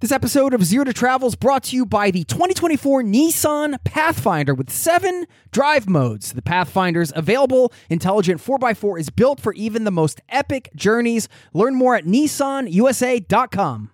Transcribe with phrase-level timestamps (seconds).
[0.00, 4.54] This episode of Zero to Travel is brought to you by the 2024 Nissan Pathfinder
[4.54, 6.32] with seven drive modes.
[6.32, 11.28] The Pathfinder's available intelligent 4x4 is built for even the most epic journeys.
[11.52, 13.90] Learn more at nissanusa.com.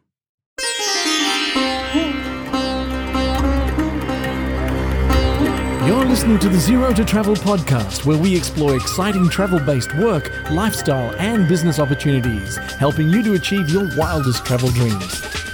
[5.89, 10.30] You're listening to the Zero to Travel podcast, where we explore exciting travel based work,
[10.52, 15.45] lifestyle, and business opportunities, helping you to achieve your wildest travel dreams.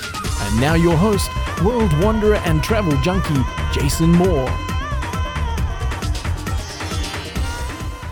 [0.53, 1.31] And now, your host,
[1.65, 4.51] world wanderer and travel junkie, Jason Moore.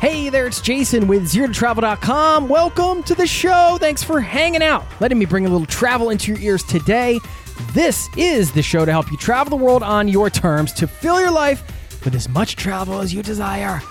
[0.01, 2.49] Hey there, it's Jason with ZeroToTravel.com.
[2.49, 3.77] Welcome to the show.
[3.79, 7.21] Thanks for hanging out, letting me bring a little travel into your ears today.
[7.75, 11.21] This is the show to help you travel the world on your terms to fill
[11.21, 11.63] your life
[12.07, 13.83] with as much travel as you desire,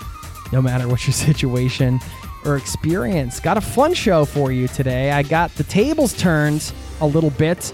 [0.52, 2.00] no matter what your situation
[2.44, 3.38] or experience.
[3.38, 5.12] Got a fun show for you today.
[5.12, 7.72] I got the tables turned a little bit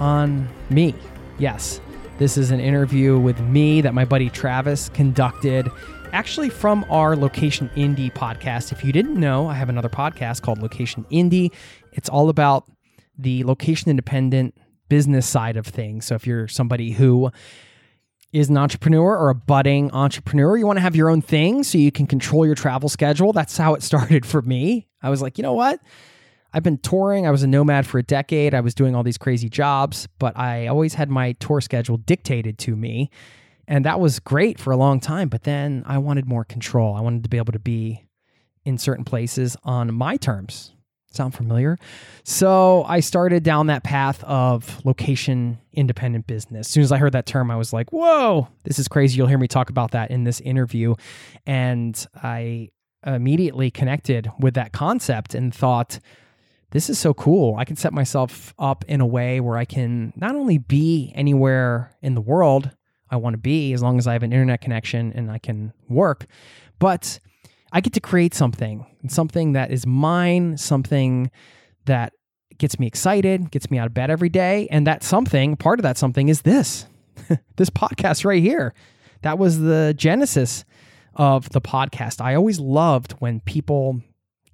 [0.00, 0.94] on me.
[1.38, 1.80] Yes,
[2.18, 5.70] this is an interview with me that my buddy Travis conducted
[6.12, 8.72] actually from our Location Indie podcast.
[8.72, 11.52] If you didn't know, I have another podcast called Location Indie.
[11.92, 12.64] It's all about
[13.18, 14.54] the location independent
[14.88, 16.06] business side of things.
[16.06, 17.30] So if you're somebody who
[18.32, 21.78] is an entrepreneur or a budding entrepreneur, you want to have your own thing so
[21.78, 23.32] you can control your travel schedule.
[23.32, 24.88] That's how it started for me.
[25.02, 25.80] I was like, you know what?
[26.56, 27.26] I've been touring.
[27.26, 28.54] I was a nomad for a decade.
[28.54, 32.56] I was doing all these crazy jobs, but I always had my tour schedule dictated
[32.60, 33.10] to me.
[33.68, 35.28] And that was great for a long time.
[35.28, 36.94] But then I wanted more control.
[36.94, 38.06] I wanted to be able to be
[38.64, 40.72] in certain places on my terms.
[41.10, 41.76] Sound familiar?
[42.24, 46.68] So I started down that path of location independent business.
[46.68, 49.18] As soon as I heard that term, I was like, whoa, this is crazy.
[49.18, 50.94] You'll hear me talk about that in this interview.
[51.44, 52.70] And I
[53.04, 55.98] immediately connected with that concept and thought,
[56.70, 57.56] this is so cool.
[57.56, 61.96] I can set myself up in a way where I can not only be anywhere
[62.02, 62.70] in the world
[63.10, 65.72] I want to be as long as I have an internet connection and I can
[65.88, 66.26] work,
[66.78, 67.20] but
[67.72, 71.30] I get to create something, something that is mine, something
[71.84, 72.12] that
[72.58, 74.66] gets me excited, gets me out of bed every day.
[74.70, 76.86] And that something, part of that something is this,
[77.56, 78.74] this podcast right here.
[79.22, 80.64] That was the genesis
[81.14, 82.20] of the podcast.
[82.20, 84.00] I always loved when people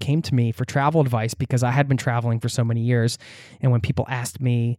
[0.03, 3.19] came to me for travel advice because I had been traveling for so many years.
[3.61, 4.77] And when people asked me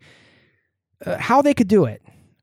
[1.05, 2.01] uh, how they could do it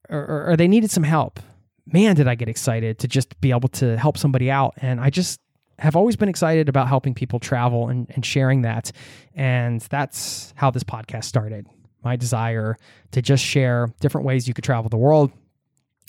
[0.09, 1.39] or, or, or they needed some help,
[1.87, 4.75] man, did I get excited to just be able to help somebody out.
[4.79, 5.41] And I just
[5.79, 8.93] have always been excited about helping people travel and, and sharing that.
[9.35, 11.67] And that's how this podcast started.
[12.03, 12.77] My desire
[13.13, 15.31] to just share different ways you could travel the world.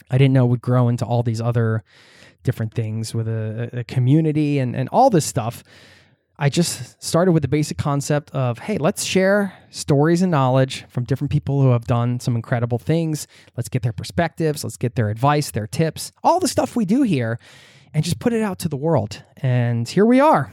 [0.09, 1.83] I didn't know would grow into all these other
[2.43, 5.63] different things with a, a community and, and all this stuff.
[6.39, 11.03] I just started with the basic concept of hey, let's share stories and knowledge from
[11.03, 13.27] different people who have done some incredible things.
[13.55, 17.03] Let's get their perspectives, let's get their advice, their tips, all the stuff we do
[17.03, 17.39] here,
[17.93, 19.23] and just put it out to the world.
[19.37, 20.51] And here we are,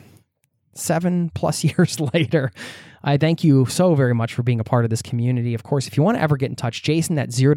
[0.74, 2.52] seven plus years later.
[3.02, 5.54] I thank you so very much for being a part of this community.
[5.54, 7.54] Of course, if you want to ever get in touch, jason at zero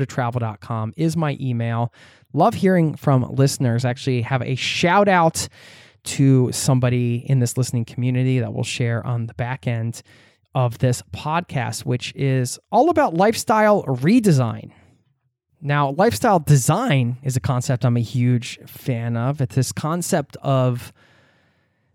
[0.96, 1.94] is my email.
[2.34, 3.84] Love hearing from listeners.
[3.84, 5.50] Actually, have a shout out
[6.03, 10.01] to somebody in this listening community that will share on the back end
[10.53, 14.71] of this podcast, which is all about lifestyle redesign.
[15.62, 19.42] Now, lifestyle design is a concept I'm a huge fan of.
[19.42, 20.92] It's this concept of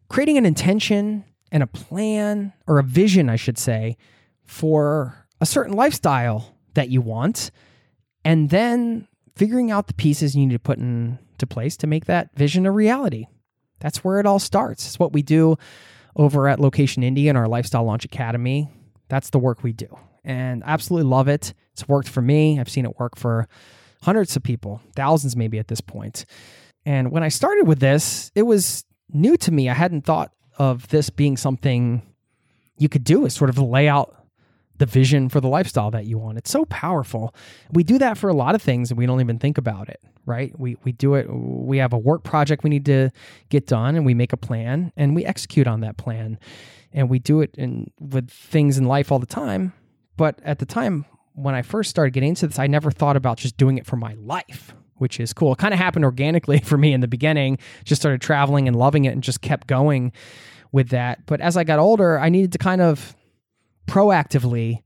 [0.08, 3.96] creating an intention and a plan, or a vision, I should say,
[4.44, 7.50] for a certain lifestyle that you want,
[8.24, 9.06] and then
[9.36, 12.72] figuring out the pieces you need to put into place to make that vision a
[12.72, 13.26] reality.
[13.80, 14.86] That's where it all starts.
[14.86, 15.56] It's what we do
[16.14, 18.68] over at Location Indie and our Lifestyle Launch Academy.
[19.08, 19.86] That's the work we do.
[20.24, 21.54] And absolutely love it.
[21.72, 22.58] It's worked for me.
[22.58, 23.48] I've seen it work for
[24.02, 26.24] hundreds of people, thousands maybe at this point.
[26.84, 29.68] And when I started with this, it was new to me.
[29.68, 32.02] I hadn't thought of this being something
[32.78, 34.14] you could do is sort of lay out
[34.78, 36.38] the vision for the lifestyle that you want.
[36.38, 37.34] It's so powerful.
[37.72, 40.00] We do that for a lot of things and we don't even think about it,
[40.24, 40.58] right?
[40.58, 43.10] We we do it we have a work project we need to
[43.48, 46.38] get done and we make a plan and we execute on that plan.
[46.92, 49.72] And we do it in with things in life all the time.
[50.16, 53.36] But at the time when I first started getting into this, I never thought about
[53.38, 55.52] just doing it for my life, which is cool.
[55.52, 57.58] It kind of happened organically for me in the beginning.
[57.84, 60.12] Just started traveling and loving it and just kept going
[60.72, 61.24] with that.
[61.26, 63.14] But as I got older, I needed to kind of
[63.86, 64.82] proactively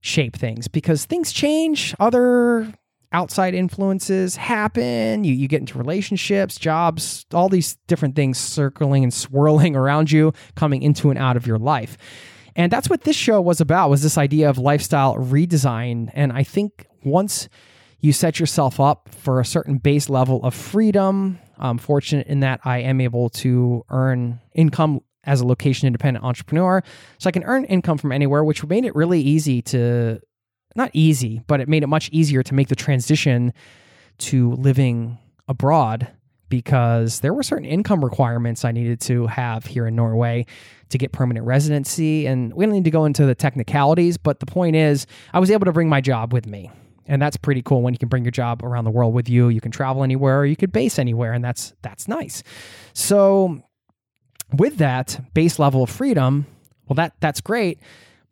[0.00, 2.72] shape things because things change, other
[3.12, 9.14] outside influences happen, you, you get into relationships, jobs, all these different things circling and
[9.14, 11.96] swirling around you, coming into and out of your life.
[12.54, 16.10] And that's what this show was about was this idea of lifestyle redesign.
[16.14, 17.48] And I think once
[18.00, 22.60] you set yourself up for a certain base level of freedom, I'm fortunate in that
[22.64, 26.82] I am able to earn income as a location independent entrepreneur.
[27.18, 30.20] So I can earn income from anywhere, which made it really easy to,
[30.74, 33.52] not easy, but it made it much easier to make the transition
[34.18, 35.18] to living
[35.48, 36.08] abroad
[36.48, 40.46] because there were certain income requirements I needed to have here in Norway
[40.90, 42.26] to get permanent residency.
[42.26, 45.50] And we don't need to go into the technicalities, but the point is, I was
[45.50, 46.70] able to bring my job with me.
[47.08, 49.48] And that's pretty cool when you can bring your job around the world with you.
[49.48, 52.42] You can travel anywhere, or you could base anywhere, and that's that's nice.
[52.94, 53.62] So
[54.52, 56.46] with that base level of freedom,
[56.88, 57.78] well, that that's great.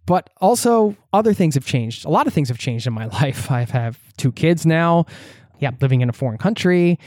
[0.06, 2.05] But also, other things have changed.
[2.05, 3.50] A lot of things have changed in my life.
[3.50, 5.06] I have two kids now.
[5.61, 6.99] Yeah, living in a foreign country.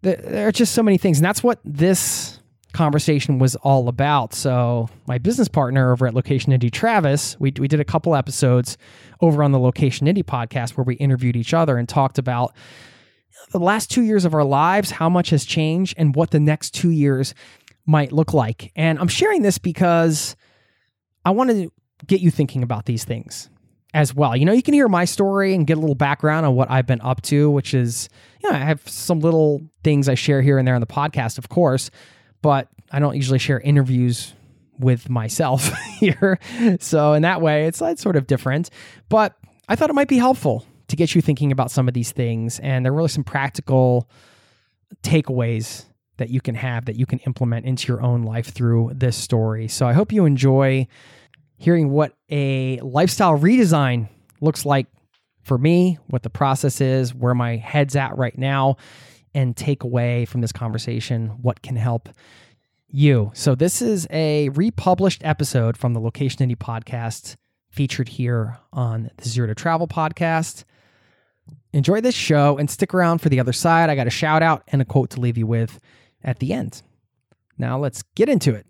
[0.00, 2.38] There are just so many things, and that's what this
[2.72, 4.34] conversation was all about.
[4.34, 8.78] So, my business partner over at Location Indie, Travis, we we did a couple episodes
[9.20, 12.54] over on the Location Indie podcast where we interviewed each other and talked about
[13.50, 16.74] the last two years of our lives, how much has changed, and what the next
[16.74, 17.34] two years
[17.88, 18.70] might look like.
[18.76, 20.36] And I'm sharing this because
[21.24, 21.72] I want to
[22.06, 23.48] get you thinking about these things
[23.94, 24.36] as well.
[24.36, 26.86] You know, you can hear my story and get a little background on what I've
[26.86, 28.08] been up to, which is,
[28.42, 31.38] you know, I have some little things I share here and there on the podcast,
[31.38, 31.90] of course,
[32.42, 34.34] but I don't usually share interviews
[34.78, 36.38] with myself here.
[36.80, 38.68] So in that way, it's, it's sort of different.
[39.08, 39.34] But
[39.68, 42.60] I thought it might be helpful to get you thinking about some of these things.
[42.60, 44.08] And there are really some practical
[45.02, 45.84] takeaways
[46.18, 49.68] that you can have that you can implement into your own life through this story.
[49.68, 50.86] So I hope you enjoy
[51.56, 54.08] hearing what a lifestyle redesign
[54.40, 54.86] looks like
[55.42, 58.76] for me, what the process is, where my head's at right now,
[59.34, 62.08] and take away from this conversation what can help
[62.88, 63.30] you.
[63.34, 67.36] So this is a republished episode from the Location Indie podcast
[67.70, 70.64] featured here on the Zero to Travel podcast.
[71.72, 73.90] Enjoy this show and stick around for the other side.
[73.90, 75.80] I got a shout out and a quote to leave you with
[76.24, 76.82] at the end.
[77.56, 78.66] Now let's get into it.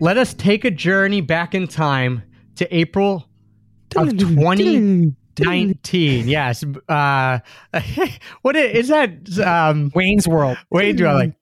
[0.00, 2.22] Let us take a journey back in time
[2.56, 3.28] to April
[3.96, 6.28] of 2019.
[6.28, 6.64] yes.
[6.88, 7.40] Uh,
[8.42, 9.38] what is, is that?
[9.44, 10.56] Um, Wayne's World.
[10.70, 11.16] Wayne's World.
[11.16, 11.34] Like,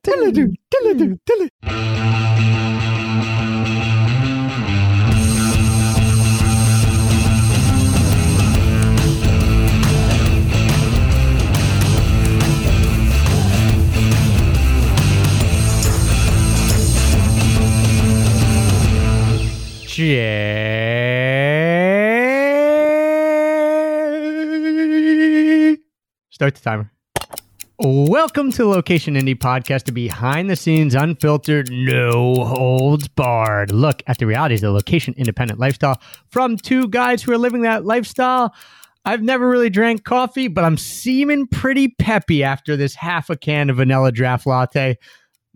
[19.97, 20.05] Start
[26.55, 26.93] the timer.
[27.79, 34.19] Welcome to Location Indie Podcast, a behind the scenes, unfiltered, no holds barred look at
[34.19, 35.99] the realities of the location independent lifestyle
[36.29, 38.55] from two guys who are living that lifestyle.
[39.07, 43.71] I've never really drank coffee, but I'm seeming pretty peppy after this half a can
[43.71, 44.99] of vanilla draft latte.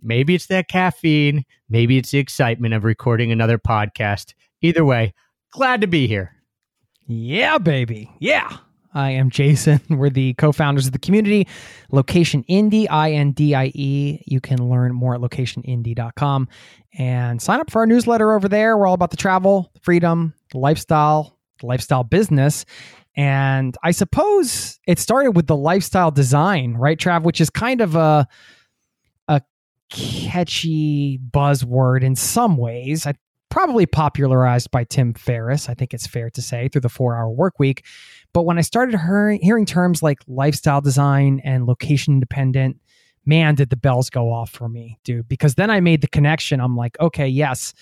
[0.00, 4.34] Maybe it's that caffeine, maybe it's the excitement of recording another podcast.
[4.60, 5.14] Either way,
[5.52, 6.34] glad to be here.
[7.06, 8.10] Yeah, baby.
[8.18, 8.58] Yeah.
[8.92, 9.80] I am Jason.
[9.90, 11.46] We're the co founders of the community,
[11.92, 14.20] Location Indie, I N D I E.
[14.26, 16.48] You can learn more at locationindie.com
[16.98, 18.76] and sign up for our newsletter over there.
[18.76, 22.64] We're all about the travel, freedom, lifestyle, lifestyle business.
[23.16, 27.94] And I suppose it started with the lifestyle design, right, Trav, which is kind of
[27.94, 28.26] a
[29.90, 33.06] catchy buzzword in some ways.
[33.06, 33.14] I
[33.50, 37.28] probably popularized by Tim Ferriss, I think it's fair to say, through the four hour
[37.28, 37.85] work week.
[38.32, 42.80] But when I started hearing, hearing terms like lifestyle design and location independent,
[43.26, 45.28] man, did the bells go off for me, dude.
[45.28, 46.61] Because then I made the connection.
[46.61, 47.75] I'm like, okay, yes,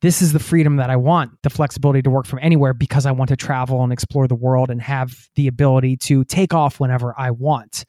[0.00, 3.12] this is the freedom that I want the flexibility to work from anywhere because I
[3.12, 7.14] want to travel and explore the world and have the ability to take off whenever
[7.16, 7.84] I want.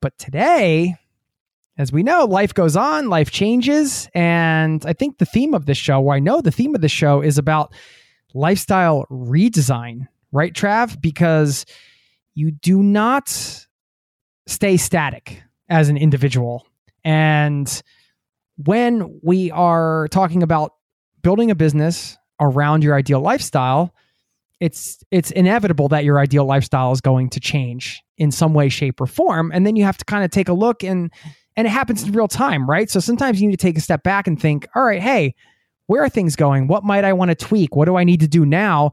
[0.00, 0.96] But today,
[1.80, 4.06] as we know, life goes on, life changes.
[4.12, 6.90] And I think the theme of this show, or I know the theme of the
[6.90, 7.72] show, is about
[8.34, 11.00] lifestyle redesign, right, Trav?
[11.00, 11.64] Because
[12.34, 13.30] you do not
[14.46, 16.66] stay static as an individual.
[17.02, 17.82] And
[18.58, 20.74] when we are talking about
[21.22, 23.94] building a business around your ideal lifestyle,
[24.60, 29.00] it's it's inevitable that your ideal lifestyle is going to change in some way shape
[29.00, 31.10] or form and then you have to kind of take a look and
[31.60, 32.90] and it happens in real time right?
[32.90, 35.34] So sometimes you need to take a step back and think all right hey
[35.86, 36.68] where are things going?
[36.68, 37.76] What might i want to tweak?
[37.76, 38.92] What do i need to do now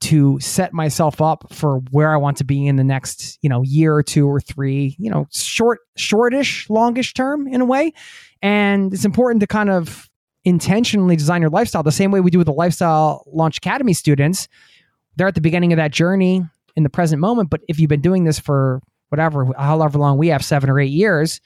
[0.00, 3.62] to set myself up for where i want to be in the next you know
[3.62, 7.92] year or two or three you know short shortish longish term in a way?
[8.42, 10.10] And it's important to kind of
[10.44, 14.48] intentionally design your lifestyle the same way we do with the lifestyle launch academy students.
[15.16, 16.42] They're at the beginning of that journey
[16.74, 17.50] in the present moment.
[17.50, 18.80] But if you've been doing this for
[19.10, 21.40] whatever, however long we have, seven or eight years,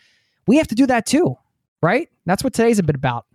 [0.47, 1.37] we have to do that too,
[1.83, 2.09] right?
[2.25, 3.27] That's what today's a bit about.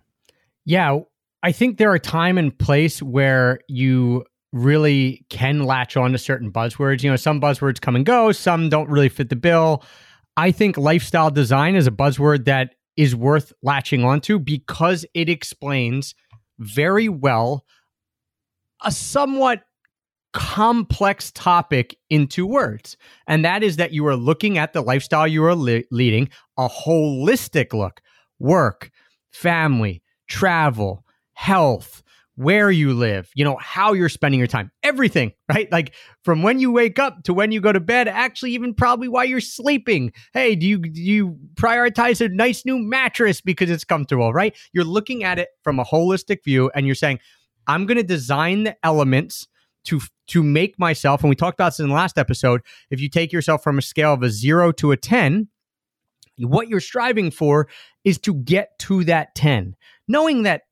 [0.65, 0.99] Yeah.
[1.43, 6.51] I think there are time and place where you really can latch on to certain
[6.51, 7.03] buzzwords.
[7.03, 9.83] You know, some buzzwords come and go, some don't really fit the bill.
[10.37, 16.13] I think lifestyle design is a buzzword that is worth latching onto because it explains
[16.59, 17.65] very well
[18.83, 19.63] a somewhat
[20.33, 22.97] complex topic into words.
[23.27, 26.67] And that is that you are looking at the lifestyle you are li- leading, a
[26.67, 28.01] holistic look
[28.39, 28.89] work,
[29.31, 32.01] family, travel, health,
[32.35, 35.71] where you live, you know, how you're spending your time, everything, right?
[35.71, 39.07] Like from when you wake up to when you go to bed, actually, even probably
[39.07, 40.11] while you're sleeping.
[40.33, 44.55] Hey, do you, do you prioritize a nice new mattress because it's comfortable, right?
[44.73, 47.19] You're looking at it from a holistic view and you're saying,
[47.67, 49.47] I'm going to design the elements
[49.85, 53.09] to to make myself and we talked about this in the last episode if you
[53.09, 55.47] take yourself from a scale of a 0 to a 10
[56.37, 57.67] what you're striving for
[58.03, 59.75] is to get to that 10
[60.07, 60.63] knowing that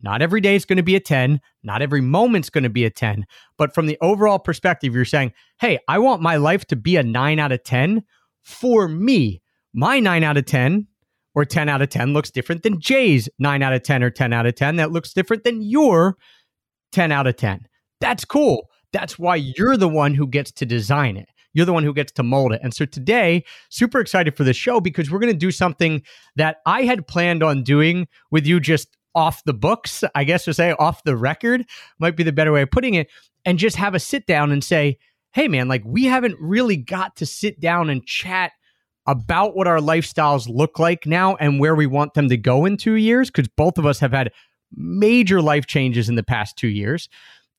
[0.00, 2.84] not every day is going to be a 10 not every moment's going to be
[2.84, 3.24] a 10
[3.56, 7.02] but from the overall perspective you're saying hey i want my life to be a
[7.02, 8.02] 9 out of 10
[8.42, 9.42] for me
[9.72, 10.86] my 9 out of 10
[11.34, 14.32] or 10 out of 10 looks different than Jay's 9 out of 10 or 10
[14.32, 16.16] out of 10 that looks different than your
[16.92, 17.66] 10 out of 10
[18.02, 18.68] that's cool.
[18.92, 21.28] That's why you're the one who gets to design it.
[21.54, 22.60] You're the one who gets to mold it.
[22.62, 26.02] And so today, super excited for the show because we're going to do something
[26.36, 30.54] that I had planned on doing with you just off the books, I guess to
[30.54, 31.66] say off the record
[31.98, 33.08] might be the better way of putting it,
[33.44, 34.98] and just have a sit down and say,
[35.32, 38.52] hey, man, like we haven't really got to sit down and chat
[39.06, 42.76] about what our lifestyles look like now and where we want them to go in
[42.76, 44.30] two years because both of us have had
[44.74, 47.08] major life changes in the past two years.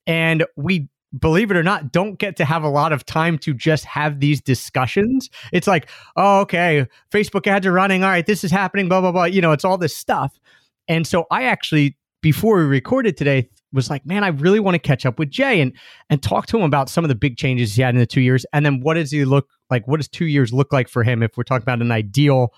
[0.05, 3.53] And we believe it or not, don't get to have a lot of time to
[3.53, 5.29] just have these discussions.
[5.51, 8.03] It's like, oh, okay, Facebook ads are running.
[8.03, 9.25] All right, this is happening, blah, blah, blah.
[9.25, 10.39] You know, it's all this stuff.
[10.87, 14.79] And so I actually, before we recorded today, was like, man, I really want to
[14.79, 15.73] catch up with Jay and
[16.09, 18.21] and talk to him about some of the big changes he had in the two
[18.21, 18.45] years.
[18.53, 19.87] And then what does he look like?
[19.87, 22.53] What does two years look like for him if we're talking about an ideal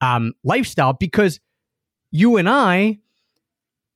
[0.00, 0.92] um, lifestyle?
[0.92, 1.40] Because
[2.10, 2.98] you and I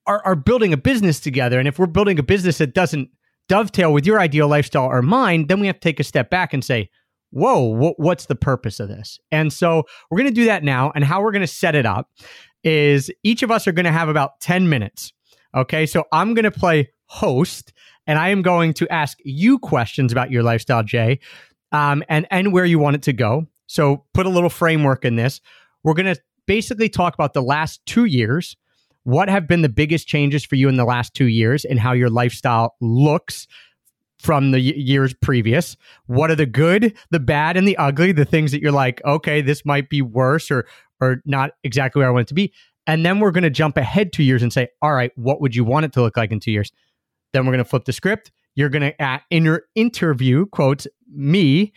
[0.07, 1.59] are, are building a business together.
[1.59, 3.11] And if we're building a business that doesn't
[3.49, 6.53] dovetail with your ideal lifestyle or mine, then we have to take a step back
[6.53, 6.91] and say,
[7.31, 9.19] whoa, wh- what's the purpose of this?
[9.31, 10.93] And so we're going to do that now.
[10.95, 12.11] And how we're going to set it up
[12.63, 15.13] is each of us are going to have about 10 minutes.
[15.55, 15.87] Okay.
[15.87, 17.73] So I'm going to play host
[18.07, 21.21] and I am going to ask you questions about your lifestyle, Jay,
[21.73, 23.47] um, and, and where you want it to go.
[23.67, 25.41] So put a little framework in this.
[25.83, 28.57] We're going to basically talk about the last two years
[29.05, 31.93] what have been the biggest changes for you in the last two years and how
[31.93, 33.47] your lifestyle looks
[34.19, 35.77] from the years previous?
[36.07, 38.13] What are the good, the bad, and the ugly?
[38.13, 40.67] The things that you're like, okay, this might be worse or
[41.01, 42.53] or not exactly where I want it to be.
[42.87, 45.55] And then we're going to jump ahead two years and say, all right, what would
[45.55, 46.73] you want it to look like in two years?
[47.33, 48.31] Then we're going to flip the script.
[48.55, 51.73] You're going to in your interview quotes me,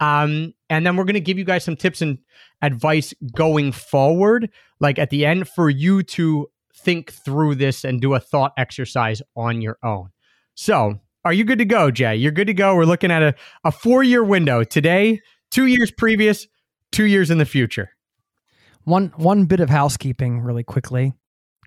[0.00, 2.18] um, and then we're going to give you guys some tips and
[2.62, 6.48] advice going forward, like at the end for you to
[6.84, 10.10] think through this and do a thought exercise on your own.
[10.54, 12.16] So, are you good to go, Jay?
[12.16, 12.74] You're good to go.
[12.74, 15.20] We're looking at a, a four year window today,
[15.50, 16.46] two years previous,
[16.92, 17.90] two years in the future.
[18.84, 21.12] One one bit of housekeeping really quickly.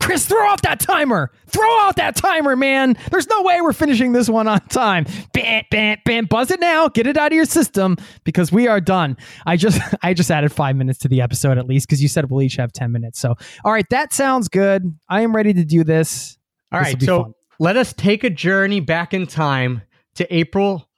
[0.02, 1.32] Chris, throw off that timer.
[1.48, 2.98] Throw out that timer, man.
[3.12, 5.06] There's no way we're finishing this one on time.
[5.32, 6.26] Bam, bam, bam.
[6.26, 6.90] Buzz it now.
[6.90, 9.16] Get it out of your system because we are done.
[9.46, 12.30] I just I just added five minutes to the episode at least because you said
[12.30, 13.20] we'll each have 10 minutes.
[13.20, 14.84] So all right, that sounds good.
[15.08, 16.38] I am ready to do this.
[16.72, 17.34] All this right, so fun.
[17.60, 19.84] let us take a journey back in time
[20.16, 20.90] to April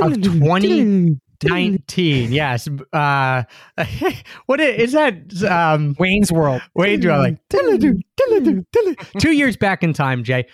[0.00, 2.68] of 20 19 yes.
[2.92, 3.44] Uh
[4.46, 6.62] what is, is that um Wayne's World.
[6.74, 7.48] Wayne's World like
[9.18, 10.46] two years back in time jay.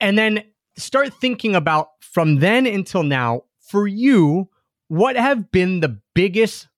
[0.00, 0.44] And then
[0.76, 4.48] start thinking about from then until now for you
[4.88, 6.68] what have been the biggest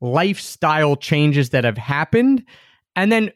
[0.00, 2.44] lifestyle changes that have happened?
[2.96, 3.30] And then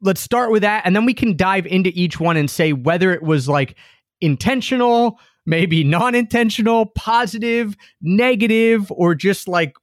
[0.00, 3.12] let's start with that and then we can dive into each one and say whether
[3.12, 3.76] it was like
[4.20, 9.74] intentional maybe non-intentional positive negative or just like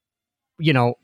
[0.60, 0.96] you know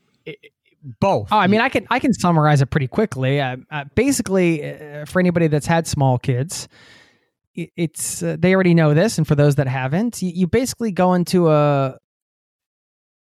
[1.00, 3.40] both Oh, I mean, I can I can summarize it pretty quickly.
[3.40, 6.68] Uh, uh, basically, uh, for anybody that's had small kids,
[7.56, 10.92] i- it's uh, they already know this, and for those that haven't, you, you basically
[10.92, 11.96] go into a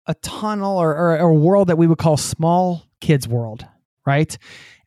[0.06, 3.64] a tunnel or, or a world that we would call small kids world,
[4.06, 4.36] right?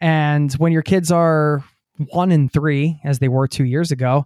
[0.02, 1.64] And when your kids are
[2.12, 4.26] one and three, as they were two years ago,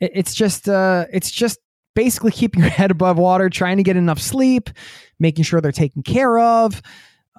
[0.00, 1.58] it, it's just uh, it's just
[1.94, 4.70] basically keeping your head above water, trying to get enough sleep,
[5.18, 6.82] making sure they're taken care of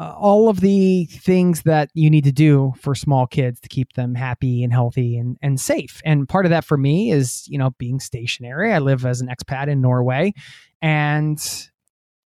[0.01, 3.93] uh, all of the things that you need to do for small kids to keep
[3.93, 6.01] them happy and healthy and, and safe.
[6.03, 8.73] And part of that for me is, you know, being stationary.
[8.73, 10.33] I live as an expat in Norway
[10.81, 11.39] and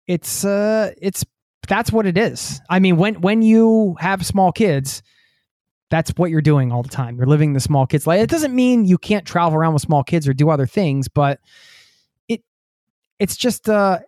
[0.05, 1.25] it's, uh, it's,
[1.67, 2.61] that's what it is.
[2.69, 5.01] I mean, when, when you have small kids,
[5.95, 7.17] that's what you're doing all the time.
[7.17, 8.21] You're living the small kids life.
[8.21, 11.39] It doesn't mean you can't travel around with small kids or do other things, but
[12.27, 12.43] it,
[13.17, 13.99] it's just, uh,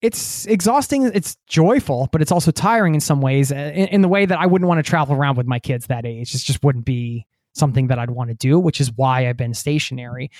[0.00, 1.10] it's exhausting.
[1.14, 3.52] It's joyful, but it's also tiring in some ways.
[3.52, 5.86] uh, In, in the way that I wouldn't want to travel around with my kids
[5.86, 6.34] that age.
[6.34, 9.54] It just wouldn't be something that I'd want to do, which is why I've been
[9.54, 10.30] stationary.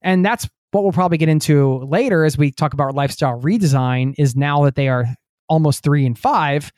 [0.00, 4.14] And that's what we'll probably get into later as we talk about lifestyle redesign.
[4.18, 5.06] Is now that they are
[5.48, 6.72] almost three and five,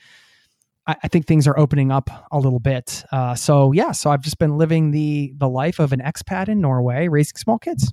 [0.86, 3.04] I, I think things are opening up a little bit.
[3.12, 6.60] Uh, so yeah, so I've just been living the the life of an expat in
[6.60, 7.92] Norway, raising small kids.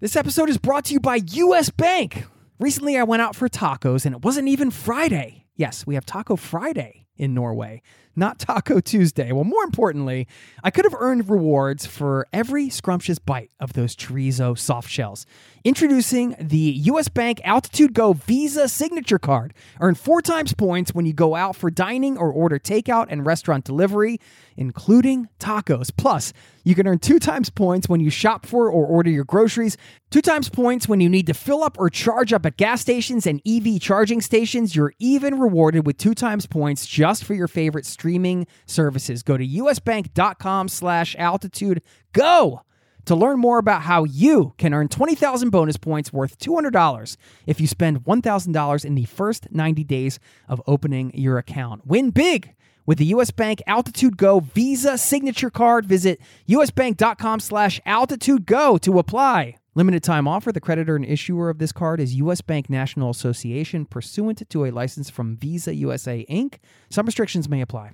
[0.00, 2.26] This episode is brought to you by US Bank.
[2.58, 5.46] Recently, I went out for tacos and it wasn't even Friday.
[5.56, 7.80] Yes, we have Taco Friday in Norway,
[8.16, 9.32] not Taco Tuesday.
[9.32, 10.26] Well, more importantly,
[10.62, 15.26] I could have earned rewards for every scrumptious bite of those chorizo soft shells.
[15.66, 19.54] Introducing the US Bank Altitude Go Visa Signature Card.
[19.80, 23.64] Earn four times points when you go out for dining or order takeout and restaurant
[23.64, 24.20] delivery,
[24.58, 25.90] including tacos.
[25.96, 29.78] Plus, you can earn two times points when you shop for or order your groceries,
[30.10, 33.26] two times points when you need to fill up or charge up at gas stations
[33.26, 34.76] and EV charging stations.
[34.76, 39.22] You're even rewarded with two times points just for your favorite streaming services.
[39.22, 41.80] Go to usbank.com slash altitude
[42.12, 42.63] go
[43.06, 47.66] to learn more about how you can earn 20,000 bonus points worth $200 if you
[47.66, 51.86] spend $1,000 in the first 90 days of opening your account.
[51.86, 52.54] Win big
[52.86, 55.86] with the US Bank Altitude Go Visa Signature Card.
[55.86, 59.56] Visit usbank.com slash altitude go to apply.
[59.76, 60.52] Limited time offer.
[60.52, 62.40] The creditor and issuer of this card is U.S.
[62.40, 66.58] Bank National Association, pursuant to a license from Visa USA Inc.
[66.90, 67.90] Some restrictions may apply.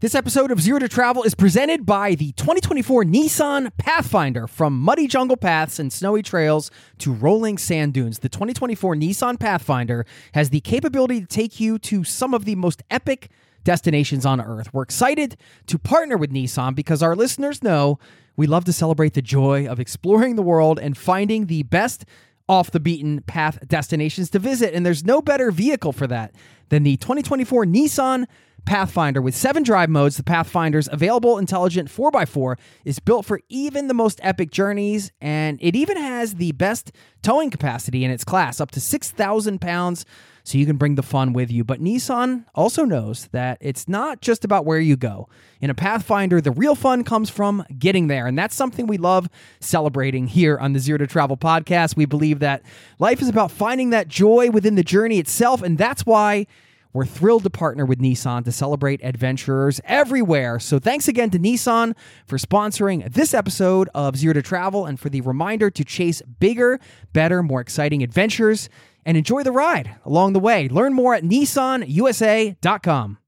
[0.00, 4.46] This episode of Zero to Travel is presented by the 2024 Nissan Pathfinder.
[4.46, 10.06] From muddy jungle paths and snowy trails to rolling sand dunes, the 2024 Nissan Pathfinder
[10.34, 13.28] has the capability to take you to some of the most epic
[13.64, 14.72] destinations on earth.
[14.72, 17.98] We're excited to partner with Nissan because our listeners know
[18.36, 22.04] we love to celebrate the joy of exploring the world and finding the best
[22.48, 24.74] off the beaten path destinations to visit.
[24.74, 26.36] And there's no better vehicle for that
[26.68, 28.26] than the 2024 Nissan
[28.64, 30.16] Pathfinder with seven drive modes.
[30.16, 35.74] The Pathfinder's available intelligent 4x4 is built for even the most epic journeys, and it
[35.74, 36.92] even has the best
[37.22, 40.04] towing capacity in its class, up to 6,000 pounds,
[40.44, 41.64] so you can bring the fun with you.
[41.64, 45.28] But Nissan also knows that it's not just about where you go.
[45.60, 49.28] In a Pathfinder, the real fun comes from getting there, and that's something we love
[49.60, 51.96] celebrating here on the Zero to Travel podcast.
[51.96, 52.62] We believe that
[52.98, 56.46] life is about finding that joy within the journey itself, and that's why.
[56.92, 60.58] We're thrilled to partner with Nissan to celebrate adventurers everywhere.
[60.58, 61.94] So thanks again to Nissan
[62.26, 66.80] for sponsoring this episode of Zero to Travel and for the reminder to chase bigger,
[67.12, 68.68] better, more exciting adventures
[69.04, 70.68] and enjoy the ride along the way.
[70.68, 73.18] Learn more at nissanusa.com.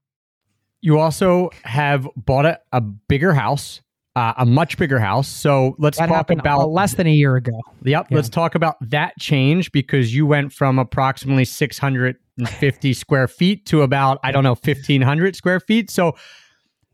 [0.81, 3.81] You also have bought a, a bigger house,
[4.15, 5.27] uh, a much bigger house.
[5.27, 7.59] So let's That talk about less than a year ago.
[7.83, 8.07] Yep.
[8.09, 8.15] Yeah.
[8.15, 14.19] Let's talk about that change because you went from approximately 650 square feet to about,
[14.23, 15.89] I don't know, 1,500 square feet.
[15.89, 16.15] So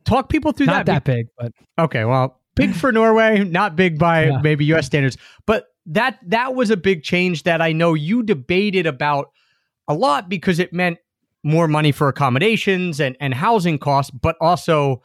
[0.06, 0.94] talk people through Not that.
[0.94, 2.06] Not that big, but Okay.
[2.06, 4.40] Well, big for Norway, not big by Yeah.
[4.42, 5.18] maybe US standards.
[5.46, 9.32] But that that was a big change that I know you debated about
[9.88, 10.98] a lot because it meant
[11.44, 15.02] more money for accommodations and, and housing costs, but also,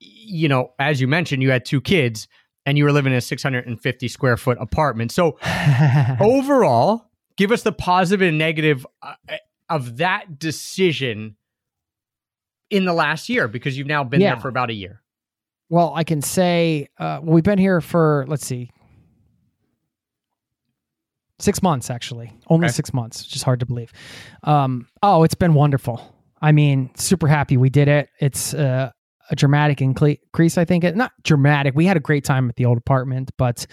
[0.00, 2.28] you know, as you mentioned, you had two kids
[2.66, 5.10] and you were living in a 650 square foot apartment.
[5.12, 5.38] So
[6.20, 9.14] overall, give us the positive and negative uh,
[9.68, 11.36] of that decision
[12.70, 14.34] in the last year because you've now been Yeah.
[14.34, 15.02] there for about a year.
[15.70, 18.70] Well, I can say uh, we've been here for let's see,
[21.38, 22.72] six months actually, only Okay.
[22.72, 23.92] six months, which is hard to believe.
[24.44, 26.14] Um, oh, it's been wonderful.
[26.40, 28.08] I mean, super happy we did it.
[28.20, 28.90] It's uh,
[29.30, 30.84] a dramatic increase, I think.
[30.94, 31.74] Not dramatic.
[31.74, 33.66] We had a great time at the old apartment, but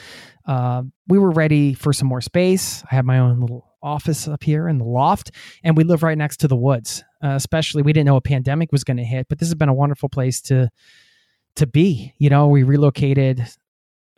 [0.45, 2.83] uh, we were ready for some more space.
[2.91, 5.31] I have my own little office up here in the loft,
[5.63, 7.03] and we live right next to the woods.
[7.23, 9.69] Uh, especially, we didn't know a pandemic was going to hit, but this has been
[9.69, 10.69] a wonderful place to
[11.55, 12.13] to be.
[12.17, 13.47] You know, we relocated.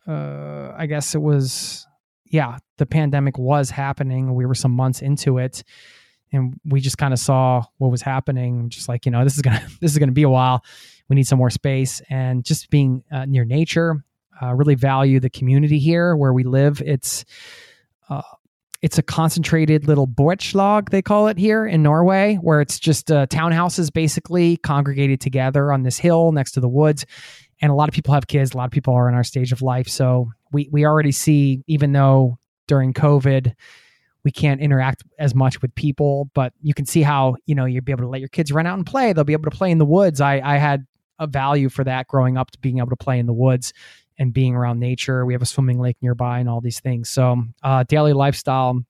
[0.08, 1.86] Uh, I guess it was,
[2.26, 4.34] yeah, the pandemic was happening.
[4.34, 5.64] We were some months into it,
[6.32, 8.70] and we just kind of saw what was happening.
[8.70, 10.64] Just like you know, this is gonna this is gonna be a while.
[11.10, 14.04] We need some more space, and just being uh, near nature.
[14.40, 16.80] Uh, really value the community here where we live.
[16.86, 17.26] It's
[18.08, 18.22] uh,
[18.84, 23.26] it's a concentrated little borettslag they call it here in Norway, where it's just uh,
[23.28, 27.06] townhouses basically congregated together on this hill next to the woods.
[27.60, 28.54] And a lot of people have kids.
[28.54, 31.64] A lot of people are in our stage of life, so we we already see,
[31.66, 32.38] even though
[32.68, 33.56] during COVID
[34.28, 37.82] we can't interact as much with people, but you can see how you know you'll
[37.82, 39.14] be able to let your kids run out and play.
[39.14, 40.20] They'll be able to play in the woods.
[40.20, 40.86] I I had
[41.18, 43.72] a value for that growing up to being able to play in the woods
[44.20, 45.26] and being around nature.
[45.26, 47.10] We have a swimming lake nearby and all these things.
[47.10, 48.82] So uh, daily lifestyle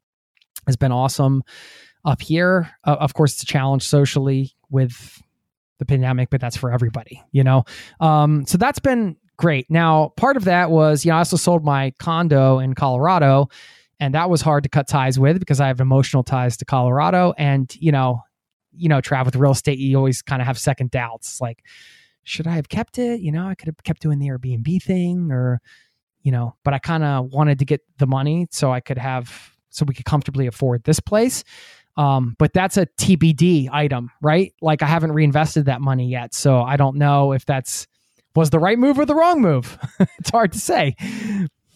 [0.65, 1.43] has been awesome
[2.04, 2.71] up here.
[2.84, 5.21] Uh, of course, it's a challenge socially with
[5.78, 7.63] the pandemic, but that's for everybody, you know?
[8.00, 9.69] Um, so that's been great.
[9.69, 13.50] Now, part of that was, you know, I also sold my condo in Colorado
[13.99, 17.33] and that was hard to cut ties with because I have emotional ties to Colorado
[17.38, 18.21] and, you know,
[18.71, 21.63] you know, travel with real estate, you always kind of have second doubts like,
[22.23, 23.21] should I have kept it?
[23.21, 25.62] You know, I could have kept doing the Airbnb thing or,
[26.21, 29.51] you know, but I kind of wanted to get the money so I could have,
[29.69, 31.43] so we could comfortably afford this place.
[31.95, 34.53] Um, but that's a TBD item, right?
[34.62, 36.36] Like I haven't reinvested that money yet.
[36.36, 37.88] So I don't know if that's
[38.36, 39.79] was the right move or the wrong move.
[40.19, 40.95] it's hard to say.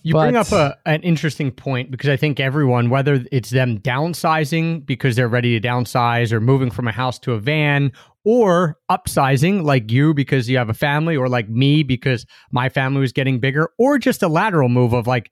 [0.03, 4.85] You bring up a, an interesting point because I think everyone, whether it's them downsizing
[4.85, 7.91] because they're ready to downsize or moving from a house to a van
[8.23, 13.01] or upsizing like you because you have a family or like me because my family
[13.01, 15.29] was getting bigger or just a lateral move of like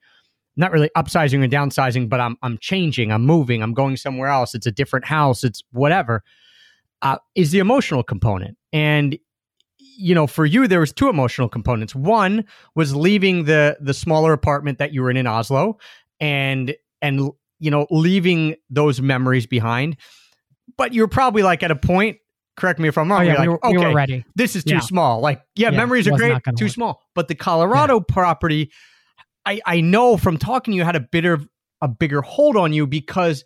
[0.56, 4.54] not really upsizing or downsizing, but I'm I'm changing, I'm moving, I'm going somewhere else.
[4.54, 6.22] It's a different house, it's whatever.
[7.02, 8.58] Uh, is the emotional component.
[8.74, 9.18] And
[10.00, 11.94] you know, for you there was two emotional components.
[11.94, 15.78] One was leaving the the smaller apartment that you were in in Oslo
[16.18, 19.96] and and you know, leaving those memories behind.
[20.78, 22.16] But you're probably like at a point,
[22.56, 24.24] correct me if I'm wrong, Oh, yeah, you're we, like, were, we were ready.
[24.34, 24.80] this is too Yeah.
[24.80, 25.20] small.
[25.20, 26.72] Like, yeah, Yeah, memories are great, too work.
[26.72, 27.02] small.
[27.14, 28.70] But the Colorado property,
[29.44, 31.46] I I know from talking to you had a bit of
[31.82, 33.44] a bigger hold on you because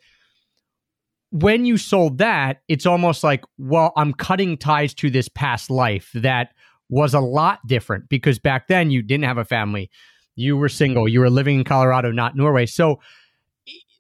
[1.35, 6.12] when you sold that, it's almost like, well, I'm cutting ties to this past life
[6.14, 6.55] that
[6.88, 9.90] was a lot different because back then you didn't have a family.
[10.37, 12.66] You were single, you were living in Colorado, not Norway.
[12.66, 13.01] So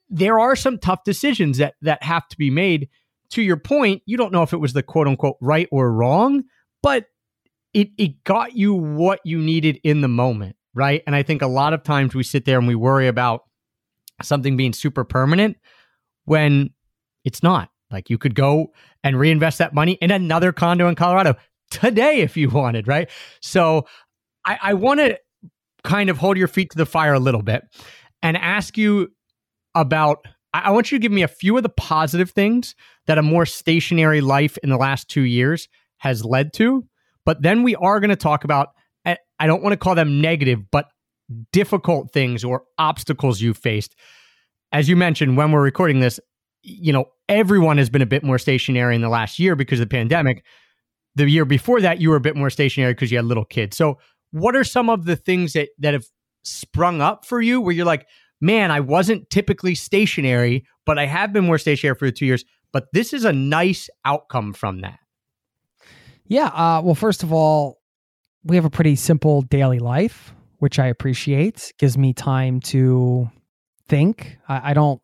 [0.08, 2.88] there are some tough decisions that that have to be made.
[3.30, 6.44] To your point, you don't know if it was the quote unquote right or wrong,
[6.84, 7.06] but
[7.72, 11.02] it it got you what you needed in the moment, right?
[11.04, 13.42] And I think a lot of times we sit there and we worry about
[14.22, 15.56] something being super permanent
[16.26, 16.70] when
[17.24, 17.70] it's not.
[17.90, 21.36] Like you could go and reinvest that money in another condo in Colorado
[21.70, 23.08] today if you wanted, right?
[23.40, 23.86] So
[24.44, 25.18] I, I want to
[25.82, 27.62] kind of hold your feet to the fire a little bit
[28.22, 29.08] and ask you
[29.74, 30.18] about
[30.52, 32.74] I I want you to give me a few of the positive things
[33.06, 36.84] that a more stationary life in the last two years has led to.
[37.26, 38.68] But then we are going to talk about,
[39.04, 40.86] I I don't want to call them negative, but
[41.52, 43.94] difficult things or obstacles you faced.
[44.72, 46.20] As you mentioned, when we're recording this,
[46.64, 49.88] you know, everyone has been a bit more stationary in the last year because of
[49.88, 50.44] the pandemic.
[51.14, 53.76] The year before that, you were a bit more stationary because you had little kids.
[53.76, 53.98] So,
[54.32, 56.06] what are some of the things that that have
[56.42, 58.06] sprung up for you where you're like,
[58.40, 62.44] man, I wasn't typically stationary, but I have been more stationary for two years.
[62.72, 64.98] But this is a nice outcome from that.
[66.26, 66.46] Yeah.
[66.46, 67.80] Uh, well, first of all,
[68.42, 71.72] we have a pretty simple daily life, which I appreciate.
[71.78, 73.30] Gives me time to
[73.88, 74.38] think.
[74.48, 75.00] I, I don't.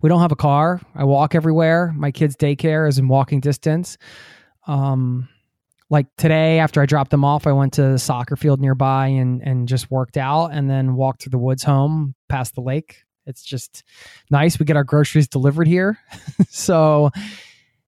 [0.00, 0.80] We don't have a car.
[0.94, 1.92] I walk everywhere.
[1.96, 3.98] My kids' daycare is in walking distance.
[4.66, 5.28] Um,
[5.90, 9.42] like today, after I dropped them off, I went to the soccer field nearby and
[9.42, 13.04] and just worked out, and then walked through the woods home past the lake.
[13.26, 13.82] It's just
[14.30, 14.58] nice.
[14.58, 15.98] We get our groceries delivered here,
[16.48, 17.10] so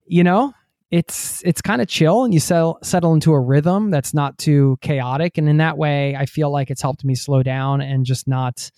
[0.07, 0.53] you know
[0.91, 4.79] it's it's kind of chill and you settle settle into a rhythm that's not too
[4.81, 8.27] chaotic and in that way I feel like it's helped me slow down and just
[8.27, 8.71] not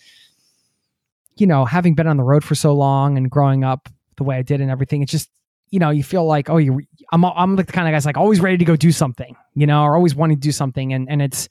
[1.41, 4.37] you know, having been on the road for so long and growing up the way
[4.37, 5.31] I did and everything, it's just,
[5.71, 6.81] you know, you feel like, oh, you,
[7.13, 9.67] I'm, I'm like the kind of guy's like always ready to go do something, you
[9.67, 11.49] know, or always wanting to do something, and and it's,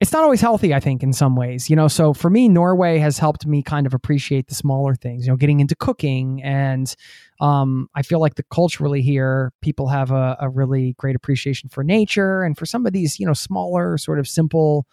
[0.00, 1.86] it's not always healthy, I think, in some ways, you know.
[1.86, 5.36] So for me, Norway has helped me kind of appreciate the smaller things, you know,
[5.36, 6.42] getting into cooking.
[6.42, 6.92] And
[7.40, 11.84] um, I feel like the culturally here, people have a, a really great appreciation for
[11.84, 14.88] nature and for some of these, you know, smaller, sort of simple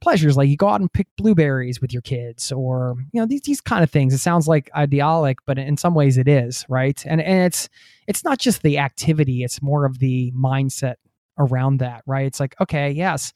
[0.00, 3.42] pleasures like you go out and pick blueberries with your kids or you know these,
[3.42, 7.04] these kind of things it sounds like idyllic but in some ways it is right
[7.06, 7.68] and and it's
[8.06, 10.94] it's not just the activity it's more of the mindset
[11.38, 13.32] around that right it's like okay yes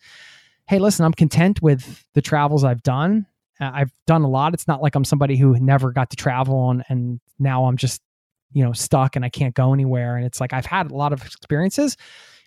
[0.67, 3.27] hey, listen, I'm content with the travels I've done.
[3.61, 4.55] Uh, I've done a lot.
[4.55, 8.01] It's not like I'm somebody who never got to travel and, and now I'm just,
[8.53, 10.17] you know, stuck and I can't go anywhere.
[10.17, 11.97] And it's like I've had a lot of experiences.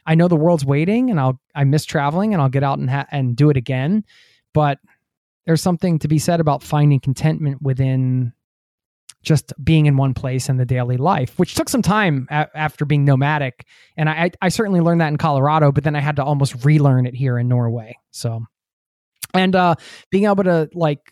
[0.08, 2.90] I know the world's waiting and I'll I miss traveling and I'll get out and
[2.90, 4.04] ha- and do it again.
[4.54, 4.80] But
[5.46, 8.34] there's something to be said about finding contentment within
[9.22, 12.86] just being in one place in the daily life, which took some time a- after
[12.86, 13.66] being nomadic.
[13.98, 17.06] And I, I certainly learned that in Colorado, but then I had to almost relearn
[17.06, 17.98] it here in Norway.
[18.12, 18.46] So,
[19.34, 19.76] and uh,
[20.10, 21.12] being able to like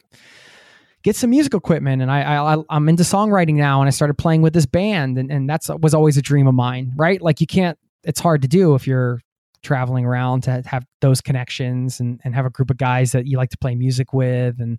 [1.04, 4.42] get some music equipment, and I, I I'm into songwriting now, and I started playing
[4.42, 7.22] with this band, and and that's was always a dream of mine, right?
[7.22, 9.20] Like you can't, it's hard to do if you're
[9.64, 13.36] traveling around to have those connections and, and have a group of guys that you
[13.36, 14.78] like to play music with and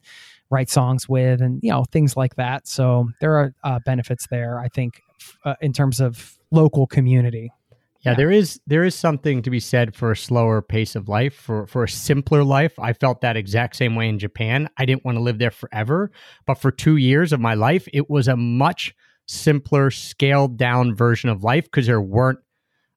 [0.48, 4.60] write songs with and you know things like that so there are uh, benefits there
[4.60, 5.02] i think
[5.44, 7.50] uh, in terms of local community
[8.02, 11.34] yeah, there is there is something to be said for a slower pace of life,
[11.34, 12.78] for for a simpler life.
[12.78, 14.68] I felt that exact same way in Japan.
[14.76, 16.12] I didn't want to live there forever,
[16.46, 18.94] but for 2 years of my life, it was a much
[19.26, 22.38] simpler, scaled down version of life because there weren't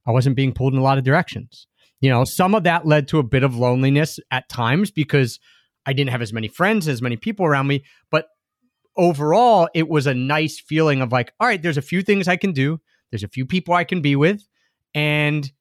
[0.10, 1.68] I wasn't being pulled in a lot of directions.
[2.02, 5.40] You know, some of that led to a bit of loneliness at times because
[5.86, 7.84] I didn't have as many friends, as many people around me.
[8.10, 8.26] But
[8.98, 12.38] overall, it was a nice feeling of like, all right, there's a few things I
[12.38, 12.80] can do.
[13.12, 14.42] There's a few people I can be with,
[14.96, 15.52] and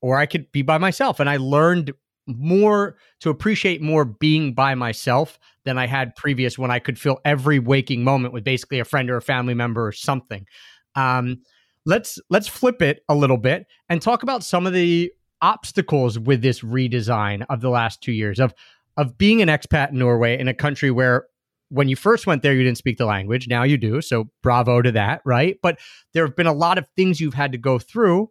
[0.00, 1.18] or I could be by myself.
[1.18, 1.92] And I learned
[2.28, 7.18] more to appreciate more being by myself than I had previous when I could fill
[7.24, 10.46] every waking moment with basically a friend or a family member or something.
[10.94, 11.38] Um,
[11.86, 16.42] let's let's flip it a little bit and talk about some of the obstacles with
[16.42, 18.52] this redesign of the last two years of
[18.96, 21.26] of being an expat in Norway in a country where
[21.68, 23.48] when you first went there, you didn't speak the language.
[23.48, 24.00] Now you do.
[24.00, 25.58] So bravo to that, right?
[25.62, 25.78] But
[26.12, 28.30] there have been a lot of things you've had to go through.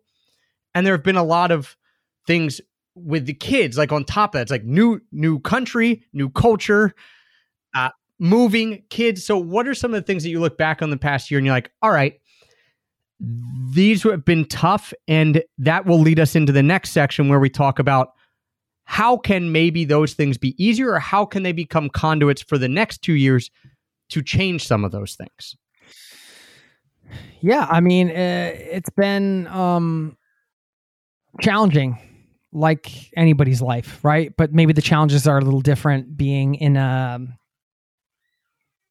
[0.73, 1.75] And there have been a lot of
[2.25, 2.61] things
[2.95, 6.93] with the kids, like on top of that, it's like new, new country, new culture,
[7.73, 7.89] uh,
[8.19, 9.25] moving kids.
[9.25, 11.37] So what are some of the things that you look back on the past year
[11.37, 12.19] and you're like, all right,
[13.19, 14.93] these have been tough.
[15.07, 18.09] And that will lead us into the next section where we talk about
[18.85, 22.69] how can maybe those things be easier or how can they become conduits for the
[22.69, 23.49] next two years
[24.09, 25.55] to change some of those things?
[27.41, 30.17] Yeah i mean uh, it's been um
[31.41, 31.97] challenging
[32.51, 34.33] like anybody's life right?
[34.37, 37.19] But maybe the challenges are a little different being in a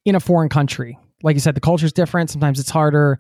[0.05, 0.99] in a foreign country.
[1.23, 2.31] Like you said the culture is different.
[2.31, 3.19] Sometimes it's harder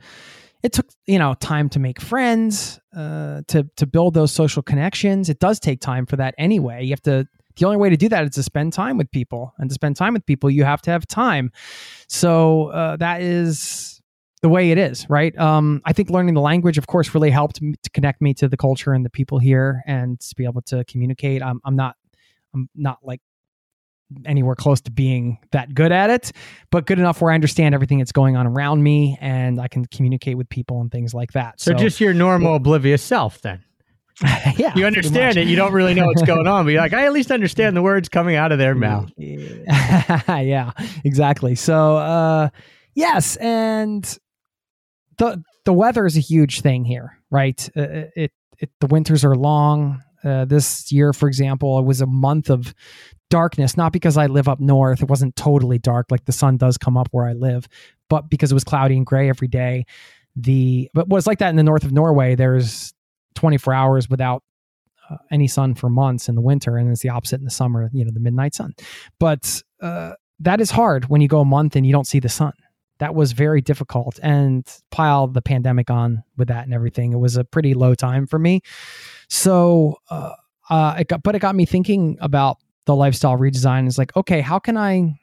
[0.65, 5.29] it took you know time to make friends uh, to to build those social connections.
[5.29, 6.83] It does take time for that anyway.
[6.83, 9.53] You have to the only way to do that is to spend time with people.
[9.59, 11.53] And to spend time with people you have to have time.
[12.09, 14.01] So uh, that is
[14.43, 15.37] the way it is right?
[15.39, 18.57] Um, i think learning the language of course really helped to connect me to the
[18.57, 21.43] culture and the people here and to be able to communicate.
[21.43, 21.97] I'm, I'm not
[22.55, 23.21] i'm not like
[24.27, 26.33] anywhere close to being that good at it,
[26.71, 29.85] but good enough where I understand everything that's going on around me and I can
[29.87, 31.61] communicate with people and things like that.
[31.61, 33.63] So, so just your normal oblivious self then.
[34.57, 35.49] yeah, you understand it.
[35.49, 37.83] You don't really know what's going on, but you're like, I at least understand the
[37.83, 39.11] words coming out of their mouth.
[39.19, 40.71] yeah,
[41.05, 41.57] exactly.
[41.57, 42.49] So, uh,
[42.95, 44.05] yes, and
[45.19, 47.69] the the weather is a huge thing here, right?
[47.77, 50.01] Uh, it, it the winters are long.
[50.23, 52.73] Uh, this year, for example, it was a month of
[53.35, 55.03] darkness, not because I live up north.
[55.03, 57.67] It wasn't totally dark, like the sun does come up where I live,
[58.09, 59.87] but because it was cloudy and gray every day.
[60.37, 62.37] The but was like that in the north of Norway.
[62.37, 62.95] There's
[63.35, 64.45] 24 hours without
[65.11, 67.91] uh, any sun for months in the winter, and it's the opposite in the summer.
[67.93, 68.73] You know, the midnight sun.
[69.19, 72.29] But uh, that is hard when you go a month and you don't see the
[72.29, 72.53] sun.
[73.01, 77.13] That was very difficult, and pile the pandemic on with that and everything.
[77.13, 78.61] It was a pretty low time for me.
[79.29, 80.35] So, uh,
[80.71, 84.41] uh, it got, but it got me thinking about the lifestyle redesign is like, okay,
[84.41, 85.19] how can I,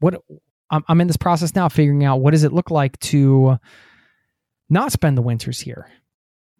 [0.00, 0.22] what,
[0.70, 3.58] I'm, I'm in this process now, figuring out what does it look like to
[4.68, 5.88] not spend the winters here,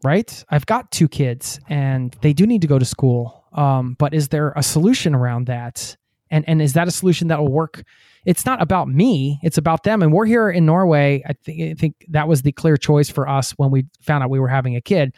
[0.02, 0.44] right?
[0.50, 3.44] I've got two kids and they do need to go to school.
[3.52, 5.96] Um, but is there a solution around that?
[6.30, 7.82] And and is that a solution that will work?
[8.24, 10.02] It's not about me, it's about them.
[10.02, 11.22] And we're here in Norway.
[11.26, 14.30] I think I think that was the clear choice for us when we found out
[14.30, 15.14] we were having a kid.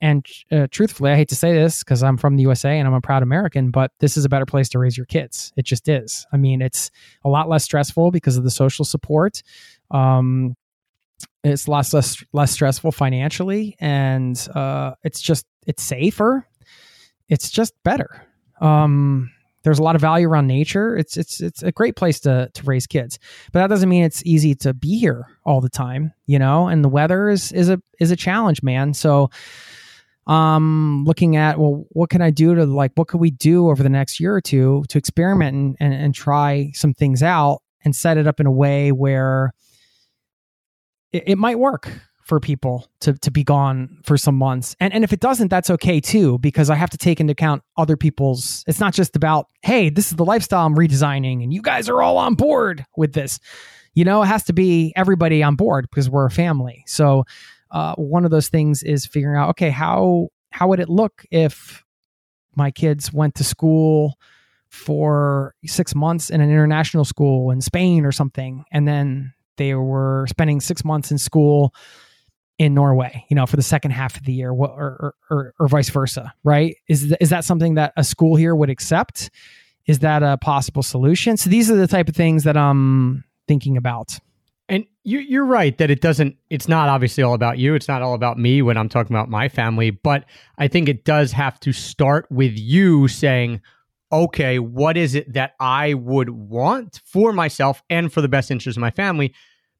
[0.00, 2.94] And uh, truthfully, I hate to say this because I'm from the USA and I'm
[2.94, 5.52] a proud American, but this is a better place to raise your kids.
[5.56, 6.26] It just is.
[6.32, 6.90] I mean, it's
[7.24, 9.42] a lot less stressful because of the social support.
[9.90, 10.56] Um,
[11.42, 16.46] it's less less less stressful financially, and uh, it's just it's safer.
[17.28, 18.26] It's just better.
[18.60, 19.30] Um,
[19.62, 20.96] there's a lot of value around nature.
[20.96, 23.18] It's it's it's a great place to to raise kids,
[23.52, 26.68] but that doesn't mean it's easy to be here all the time, you know.
[26.68, 28.94] And the weather is is a is a challenge, man.
[28.94, 29.30] So,
[30.28, 33.82] um, looking at well, what can I do to like what could we do over
[33.82, 37.96] the next year or two to experiment and and, and try some things out and
[37.96, 39.52] set it up in a way where
[41.12, 41.90] it, it might work
[42.28, 44.76] for people to to be gone for some months.
[44.80, 47.62] And and if it doesn't, that's okay too, because I have to take into account
[47.78, 51.62] other people's it's not just about, hey, this is the lifestyle I'm redesigning and you
[51.62, 53.40] guys are all on board with this.
[53.94, 56.84] You know, it has to be everybody on board because we're a family.
[56.86, 57.24] So
[57.70, 61.84] uh, one of those things is figuring out, okay, how how would it look if
[62.54, 64.18] my kids went to school
[64.68, 70.26] for six months in an international school in Spain or something, and then they were
[70.28, 71.74] spending six months in school
[72.58, 75.68] in Norway, you know, for the second half of the year, or or, or, or
[75.68, 76.76] vice versa, right?
[76.88, 79.30] Is th- is that something that a school here would accept?
[79.86, 81.36] Is that a possible solution?
[81.36, 84.18] So these are the type of things that I'm thinking about.
[84.68, 86.36] And you, you're right that it doesn't.
[86.50, 87.74] It's not obviously all about you.
[87.74, 89.90] It's not all about me when I'm talking about my family.
[89.90, 90.24] But
[90.58, 93.62] I think it does have to start with you saying,
[94.12, 98.76] "Okay, what is it that I would want for myself and for the best interest
[98.76, 99.34] of my family?"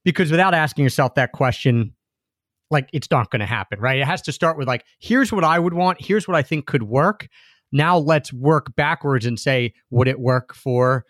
[0.04, 1.92] Because without asking yourself that question,
[2.70, 3.98] like it's not going to happen, right?
[3.98, 6.66] It has to start with like, here's what I would want, here's what I think
[6.66, 7.28] could work.
[7.72, 11.04] Now let's work backwards and say, would it work for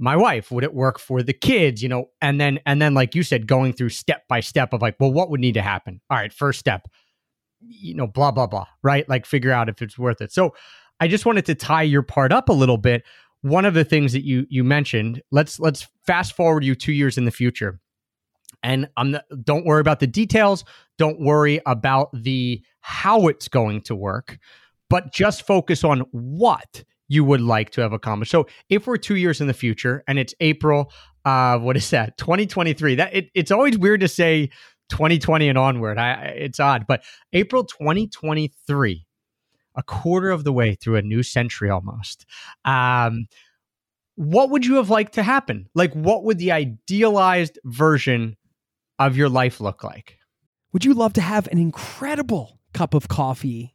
[0.00, 0.50] my wife?
[0.50, 1.82] Would it work for the kids?
[1.82, 4.82] You know, and then and then like you said, going through step by step of
[4.82, 6.00] like, well, what would need to happen?
[6.10, 6.88] All right, first step,
[7.60, 9.08] you know, blah blah blah, right?
[9.08, 10.32] Like figure out if it's worth it.
[10.32, 10.54] So
[10.98, 13.04] I just wanted to tie your part up a little bit.
[13.42, 17.16] One of the things that you you mentioned, let's let's fast forward you two years
[17.18, 17.80] in the future
[18.62, 20.64] and I'm not, don't worry about the details.
[20.98, 24.38] Don't worry about the how it's going to work,
[24.88, 28.30] but just focus on what you would like to have accomplished.
[28.30, 30.92] So if we're two years in the future and it's April,
[31.24, 32.16] uh, what is that?
[32.16, 32.94] 2023.
[32.94, 34.46] That it, it's always weird to say
[34.90, 35.98] 2020 and onward.
[35.98, 39.04] I, it's odd, but April 2023,
[39.74, 42.26] a quarter of the way through a new century almost.
[42.64, 43.26] Um,
[44.14, 45.68] what would you have liked to happen?
[45.74, 48.36] Like, what would the idealized version
[49.00, 50.16] of your life look like?
[50.72, 53.74] Would you love to have an incredible cup of coffee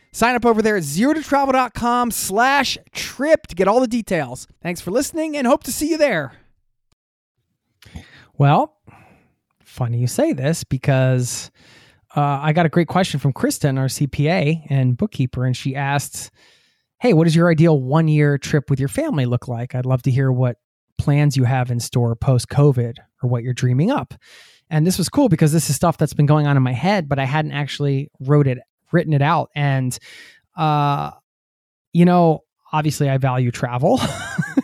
[0.13, 4.47] Sign up over there at zerototravel.com slash trip to get all the details.
[4.61, 6.33] Thanks for listening and hope to see you there.
[8.37, 8.77] Well,
[9.63, 11.49] funny you say this because
[12.15, 16.31] uh, I got a great question from Kristen, our CPA and bookkeeper, and she asked,
[16.99, 19.73] Hey, what does your ideal one year trip with your family look like?
[19.73, 20.57] I'd love to hear what
[20.97, 24.13] plans you have in store post COVID or what you're dreaming up.
[24.69, 27.09] And this was cool because this is stuff that's been going on in my head,
[27.09, 28.59] but I hadn't actually wrote it,
[28.91, 29.49] written it out.
[29.55, 29.97] And,
[30.55, 31.11] uh,
[31.93, 33.99] you know, obviously I value travel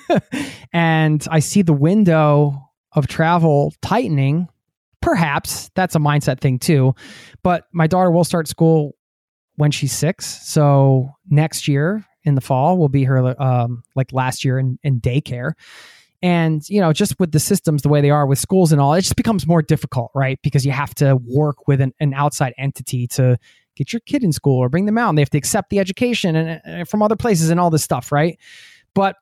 [0.73, 4.47] and I see the window of travel tightening.
[5.01, 6.95] Perhaps that's a mindset thing too.
[7.43, 8.95] But my daughter will start school
[9.55, 10.25] when she's six.
[10.47, 14.99] So next year in the fall will be her um, like last year in, in
[14.99, 15.53] daycare.
[16.21, 18.93] And, you know, just with the systems the way they are with schools and all,
[18.95, 20.39] it just becomes more difficult, right?
[20.41, 23.38] Because you have to work with an, an outside entity to
[23.78, 25.80] get your kid in school or bring them out and they have to accept the
[25.80, 28.38] education and, and from other places and all this stuff, right?
[28.93, 29.15] But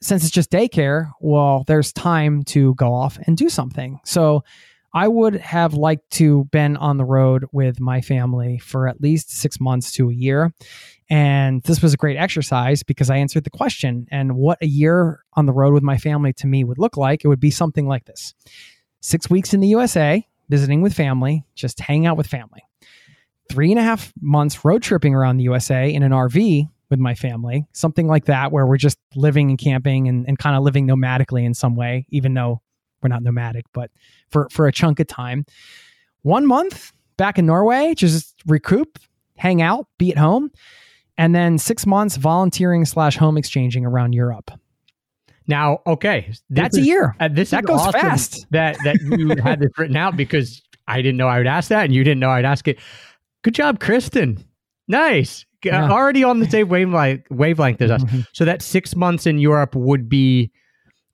[0.00, 4.00] since it's just daycare, well, there's time to go off and do something.
[4.04, 4.44] So
[4.94, 9.30] I would have liked to been on the road with my family for at least
[9.30, 10.52] six months to a year.
[11.10, 14.06] And this was a great exercise because I answered the question.
[14.10, 17.24] And what a year on the road with my family to me would look like,
[17.24, 18.34] it would be something like this
[19.00, 22.67] six weeks in the USA, visiting with family, just hang out with family
[23.48, 27.14] three and a half months road tripping around the USA in an RV with my
[27.14, 30.86] family, something like that, where we're just living and camping and, and kind of living
[30.86, 32.60] nomadically in some way, even though
[33.02, 33.90] we're not nomadic, but
[34.30, 35.44] for, for a chunk of time.
[36.22, 38.98] One month back in Norway, just recoup,
[39.36, 40.50] hang out, be at home.
[41.16, 44.50] And then six months volunteering slash home exchanging around Europe.
[45.48, 47.16] Now, okay, that's is, a year.
[47.18, 48.46] Uh, this that goes awesome fast.
[48.50, 51.86] That that you had this written out because I didn't know I would ask that,
[51.86, 52.78] and you didn't know I'd ask it.
[53.42, 54.44] Good job, Kristen.
[54.88, 55.44] Nice.
[55.64, 55.90] Yeah.
[55.90, 58.04] Already on the same wavelength, wavelength as us.
[58.04, 58.20] Mm-hmm.
[58.32, 60.50] So that six months in Europe would be,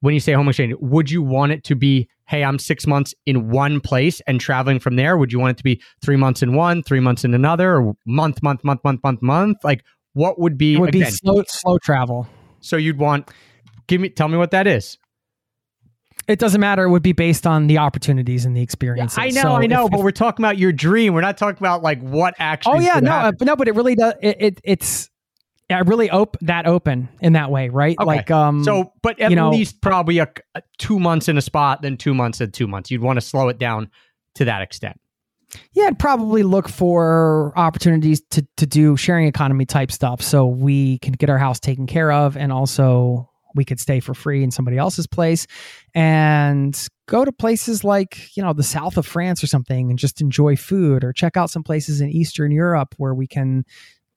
[0.00, 3.14] when you say home exchange, would you want it to be, hey, I'm six months
[3.26, 5.16] in one place and traveling from there?
[5.16, 7.94] Would you want it to be three months in one, three months in another, or
[8.06, 9.58] month, month, month, month, month, month?
[9.64, 10.74] Like, what would be?
[10.74, 12.28] It would again, be slow, slow travel.
[12.60, 13.30] So you'd want,
[13.86, 14.98] give me, tell me what that is.
[16.26, 16.84] It doesn't matter.
[16.84, 19.18] It would be based on the opportunities and the experiences.
[19.18, 21.12] Yeah, I know, so I know, if, but if, we're talking about your dream.
[21.12, 22.78] We're not talking about like what actually.
[22.78, 24.14] Oh yeah, no, uh, no, but it really does.
[24.22, 25.10] It, it it's
[25.70, 27.96] I really op- that open in that way, right?
[27.98, 28.06] Okay.
[28.06, 31.42] Like, um, so, but at you know, least probably a, a, two months in a
[31.42, 32.90] spot, then two months and two months.
[32.90, 33.90] You'd want to slow it down
[34.34, 35.00] to that extent.
[35.72, 40.98] Yeah, I'd probably look for opportunities to to do sharing economy type stuff, so we
[40.98, 44.50] can get our house taken care of, and also we could stay for free in
[44.50, 45.46] somebody else's place
[45.94, 50.20] and go to places like you know the south of france or something and just
[50.20, 53.64] enjoy food or check out some places in eastern europe where we can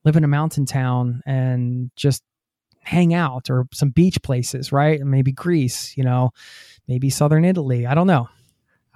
[0.05, 2.23] live in a mountain town and just
[2.81, 4.99] hang out or some beach places right?
[4.99, 6.31] And maybe greece you know
[6.87, 8.29] maybe southern italy i don't know.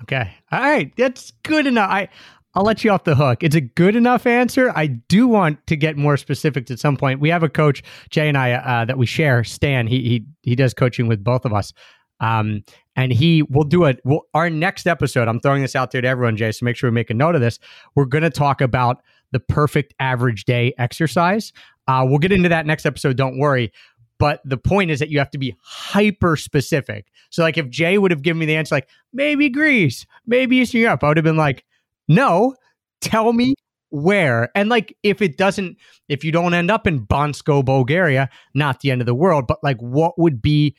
[0.03, 0.33] Okay.
[0.51, 0.91] All right.
[0.97, 1.89] That's good enough.
[1.89, 2.09] I
[2.53, 3.43] I'll let you off the hook.
[3.43, 4.71] It's a good enough answer.
[4.75, 7.21] I do want to get more specific at some point.
[7.21, 9.43] We have a coach, Jay and I, uh, that we share.
[9.43, 11.71] Stan, he he he does coaching with both of us,
[12.19, 12.63] um,
[12.95, 14.01] and he will do it.
[14.03, 15.29] We'll, our next episode.
[15.29, 16.51] I'm throwing this out there to everyone, Jay.
[16.51, 17.57] So make sure we make a note of this.
[17.95, 21.53] We're going to talk about the perfect average day exercise.
[21.87, 23.15] Uh, we'll get into that next episode.
[23.15, 23.71] Don't worry.
[24.19, 27.07] But the point is that you have to be hyper specific.
[27.31, 30.81] So, like, if Jay would have given me the answer, like maybe Greece, maybe Eastern
[30.81, 31.63] Europe, I would have been like,
[32.11, 32.55] no,
[32.99, 33.55] tell me
[33.89, 34.49] where.
[34.55, 35.77] And like, if it doesn't,
[36.09, 39.63] if you don't end up in Bansko, Bulgaria, not the end of the world, but
[39.63, 40.75] like, what would be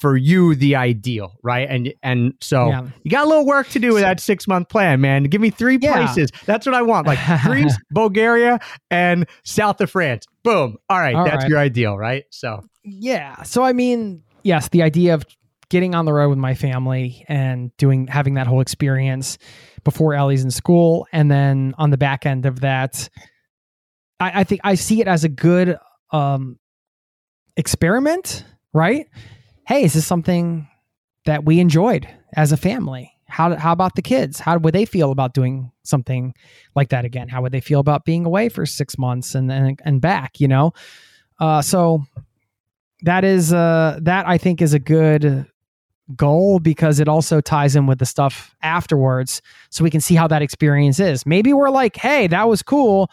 [0.00, 1.68] for you the ideal, right?
[1.68, 2.86] And and so yeah.
[3.02, 5.24] you got a little work to do with that six month plan, man.
[5.24, 6.04] Give me three yeah.
[6.04, 6.30] places.
[6.44, 8.58] That's what I want, like Greece, Bulgaria,
[8.90, 10.26] and south of France.
[10.42, 10.76] Boom.
[10.88, 11.48] All right, All that's right.
[11.48, 12.24] your ideal, right?
[12.30, 13.42] So yeah.
[13.42, 15.24] So I mean, yes, the idea of
[15.68, 19.38] getting on the road with my family and doing having that whole experience
[19.86, 23.08] before Ellie's in school, and then on the back end of that,
[24.18, 25.78] I, I think I see it as a good
[26.10, 26.58] um,
[27.56, 28.44] experiment.
[28.74, 29.06] Right?
[29.64, 30.68] Hey, is this something
[31.24, 33.12] that we enjoyed as a family?
[33.28, 34.40] How how about the kids?
[34.40, 36.34] How would they feel about doing something
[36.74, 37.28] like that again?
[37.28, 40.40] How would they feel about being away for six months and and, and back?
[40.40, 40.72] You know,
[41.38, 42.02] uh, so
[43.02, 45.46] that is uh, that I think is a good
[46.14, 50.28] goal because it also ties in with the stuff afterwards so we can see how
[50.28, 51.26] that experience is.
[51.26, 53.10] Maybe we're like, hey, that was cool.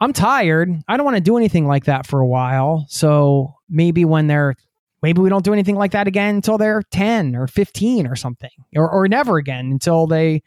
[0.00, 0.70] I'm tired.
[0.88, 2.84] I don't want to do anything like that for a while.
[2.88, 4.54] So maybe when they're
[5.02, 8.50] maybe we don't do anything like that again until they're 10 or 15 or something
[8.74, 10.42] or, or never again until they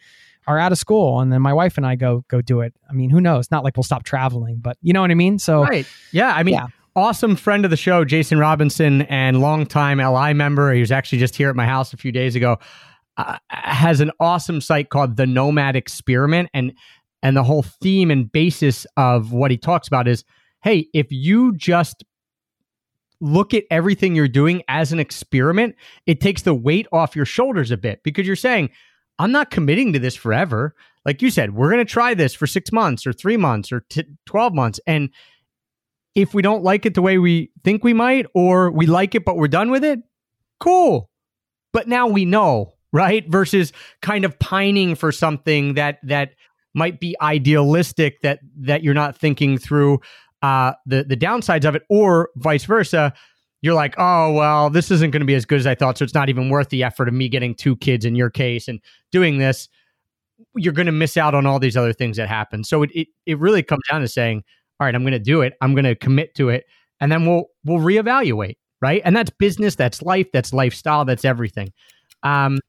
[0.47, 2.73] are out of school and then my wife and I go go do it.
[2.89, 3.49] I mean, who knows?
[3.51, 5.39] Not like we'll stop traveling, but you know what I mean?
[5.39, 5.87] So Right.
[6.11, 6.67] Yeah, I mean, yeah
[6.97, 10.73] awesome friend of the show, Jason Robinson, and longtime LI member.
[10.73, 12.57] He was actually just here at my house a few days ago.
[13.17, 16.73] Uh, has an awesome site called the Nomad Experiment, and
[17.21, 20.23] and the whole theme and basis of what he talks about is,
[20.63, 22.03] hey, if you just
[23.19, 25.75] look at everything you're doing as an experiment,
[26.05, 28.69] it takes the weight off your shoulders a bit because you're saying,
[29.19, 30.75] I'm not committing to this forever.
[31.05, 33.81] Like you said, we're going to try this for six months or three months or
[33.89, 34.79] t- 12 months.
[34.85, 35.09] And
[36.17, 39.23] if we don't like it the way we think we might, or we like it,
[39.23, 39.99] but we're done with it,
[40.59, 41.09] cool.
[41.71, 43.23] But now we know, right?
[43.29, 46.31] Versus kind of pining for something that, that,
[46.77, 49.99] might be idealistic that that you're not thinking through
[50.43, 53.13] uh, the the downsides of it, or vice versa.
[53.61, 56.05] You're like, oh well, this isn't going to be as good as I thought, so
[56.05, 58.79] it's not even worth the effort of me getting two kids in your case and
[59.11, 59.67] doing this.
[60.55, 62.63] You're going to miss out on all these other things that happen.
[62.63, 64.43] So it it, it really comes down to saying,
[64.79, 65.53] all right, I'm going to do it.
[65.61, 66.65] I'm going to commit to it,
[66.99, 69.01] and then we'll we'll reevaluate, right?
[69.05, 71.73] And that's business, that's life, that's lifestyle, that's everything.
[72.23, 72.59] Um,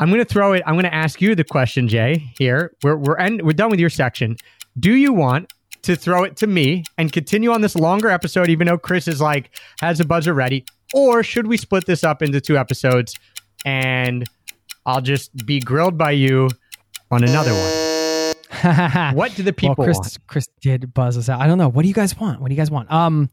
[0.00, 0.62] I'm going to throw it.
[0.66, 2.32] I'm going to ask you the question, Jay.
[2.38, 4.36] Here, we're we're end, we're done with your section.
[4.78, 8.66] Do you want to throw it to me and continue on this longer episode, even
[8.66, 10.64] though Chris is like has a buzzer ready,
[10.94, 13.14] or should we split this up into two episodes
[13.64, 14.24] and
[14.86, 16.48] I'll just be grilled by you
[17.10, 17.83] on another one?
[19.14, 20.18] what do the people well, Chris, want?
[20.26, 21.40] Chris did buzz us out.
[21.40, 21.68] I don't know.
[21.68, 22.40] What do you guys want?
[22.40, 22.90] What do you guys want?
[22.90, 23.30] Um,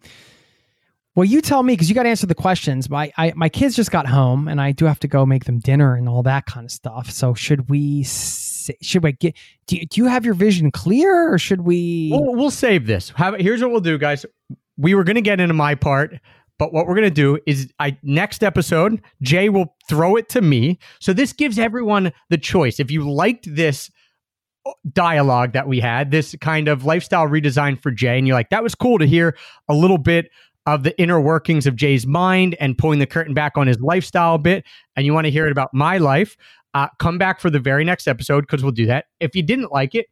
[1.15, 2.89] well, you tell me because you got to answer the questions.
[2.89, 5.59] My I, my kids just got home, and I do have to go make them
[5.59, 7.11] dinner and all that kind of stuff.
[7.11, 8.03] So should we?
[8.03, 9.36] Should we get?
[9.67, 12.09] Do you, do you have your vision clear, or should we?
[12.11, 13.09] We'll, we'll save this.
[13.11, 14.26] Have, here's what we'll do, guys.
[14.78, 16.17] We were going to get into my part,
[16.57, 20.41] but what we're going to do is, I next episode, Jay will throw it to
[20.41, 20.80] me.
[20.99, 22.80] So this gives everyone the choice.
[22.80, 23.91] If you liked this
[24.93, 28.64] dialogue that we had, this kind of lifestyle redesign for Jay, and you're like, that
[28.64, 29.36] was cool to hear
[29.68, 30.30] a little bit
[30.66, 34.36] of the inner workings of Jay's mind and pulling the curtain back on his lifestyle
[34.36, 34.64] a bit,
[34.95, 36.38] and you want to hear it about my life,
[36.74, 39.05] uh, come back for the very next episode because we'll do that.
[39.20, 40.05] If you didn't like it,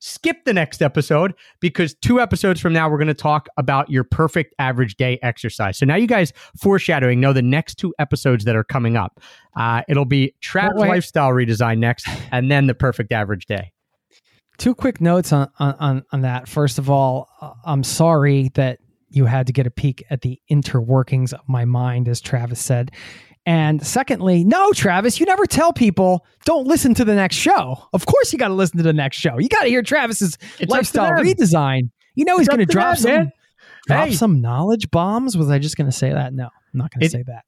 [0.00, 4.04] skip the next episode because two episodes from now, we're going to talk about your
[4.04, 5.76] perfect average day exercise.
[5.78, 9.20] So now you guys foreshadowing know the next two episodes that are coming up.
[9.56, 13.72] Uh, it'll be Trav Lifestyle Redesign next, and then the perfect average day.
[14.58, 16.48] Two quick notes on, on, on that.
[16.48, 18.80] First of all, uh, I'm sorry that
[19.10, 22.90] you had to get a peek at the interworkings of my mind, as Travis said.
[23.46, 27.82] And secondly, no, Travis, you never tell people don't listen to the next show.
[27.94, 29.38] Of course, you got to listen to the next show.
[29.38, 31.90] You got to hear Travis's it's lifestyle redesign.
[32.14, 33.30] You know he's going to drop some
[33.86, 34.14] drop hey.
[34.14, 35.36] some knowledge bombs.
[35.36, 36.34] Was I just going to say that?
[36.34, 37.44] No, I'm not going to say that.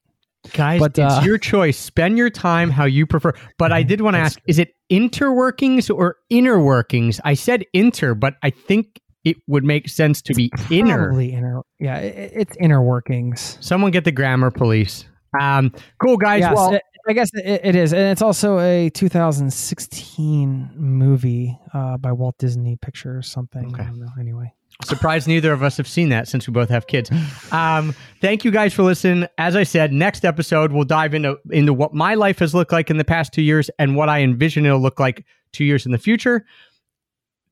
[0.54, 1.78] Guys, but, uh, it's your choice.
[1.78, 3.32] Spend your time how you prefer.
[3.58, 7.20] But I did want to ask: Is it interworkings or inner workings?
[7.24, 11.12] I said inter, but I think it would make sense to be inner.
[11.20, 11.62] Inner.
[11.78, 13.58] Yeah, it, it's inner workings.
[13.60, 15.04] Someone get the grammar police.
[15.38, 15.72] Um,
[16.02, 16.40] cool guys.
[16.40, 21.96] Yes, well, it, I guess it, it is, and it's also a 2016 movie uh,
[21.98, 23.66] by Walt Disney Pictures or something.
[23.74, 23.82] Okay.
[23.82, 24.10] I don't know.
[24.18, 24.54] Anyway.
[24.84, 27.10] Surprised neither of us have seen that since we both have kids.
[27.52, 29.28] Um, thank you guys for listening.
[29.38, 32.90] As I said, next episode we'll dive into into what my life has looked like
[32.90, 35.92] in the past two years and what I envision it'll look like two years in
[35.92, 36.44] the future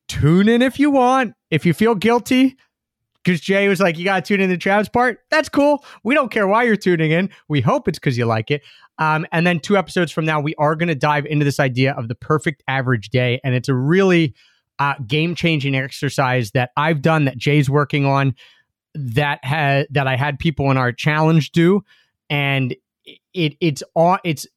[0.09, 1.35] tune in if you want.
[1.49, 2.57] If you feel guilty,
[3.23, 5.19] because Jay was like, you got to tune in the Trav's part.
[5.29, 5.85] That's cool.
[6.03, 7.29] We don't care why you're tuning in.
[7.47, 8.63] We hope it's because you like it.
[8.97, 11.93] Um, and then two episodes from now, we are going to dive into this idea
[11.93, 13.39] of the perfect average day.
[13.43, 14.33] And it's a really
[14.79, 18.35] uh, game changing exercise that I've done that Jay's working on
[18.95, 21.81] that had that I had people in our challenge do.
[22.29, 22.75] And
[23.33, 24.47] it it's all it's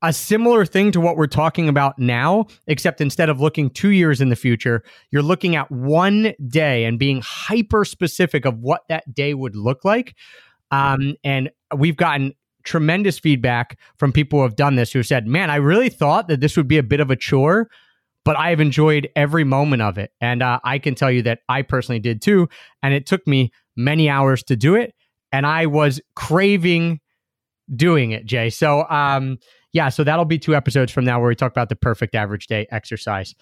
[0.00, 4.20] a similar thing to what we're talking about now, except instead of looking two years
[4.20, 9.12] in the future, you're looking at one day and being hyper specific of what that
[9.12, 10.14] day would look like.
[10.70, 15.50] Um, and we've gotten tremendous feedback from people who have done this who said, Man,
[15.50, 17.68] I really thought that this would be a bit of a chore,
[18.28, 20.12] but I have enjoyed every moment of it.
[20.20, 22.50] And uh, I can tell you that I personally did too.
[22.82, 24.94] And it took me many hours to do it.
[25.32, 27.00] And I was craving
[27.74, 28.50] doing it, Jay.
[28.50, 29.38] So, um,
[29.72, 32.48] yeah, so that'll be two episodes from now where we talk about the perfect average
[32.48, 33.34] day exercise.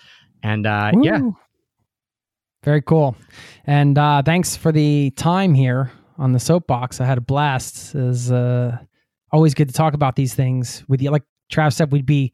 [0.45, 1.19] And uh, yeah.
[2.63, 3.17] Very cool.
[3.65, 7.01] And uh, thanks for the time here on the soapbox.
[7.01, 7.97] I had a blast.
[7.97, 8.79] Is uh,
[9.33, 11.11] always good to talk about these things with you.
[11.11, 12.33] Like Trav said, we'd be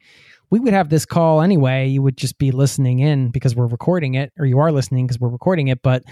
[0.53, 1.89] we would have this call anyway.
[1.89, 5.19] You would just be listening in because we're recording it, or you are listening because
[5.19, 5.81] we're recording it.
[5.81, 6.05] But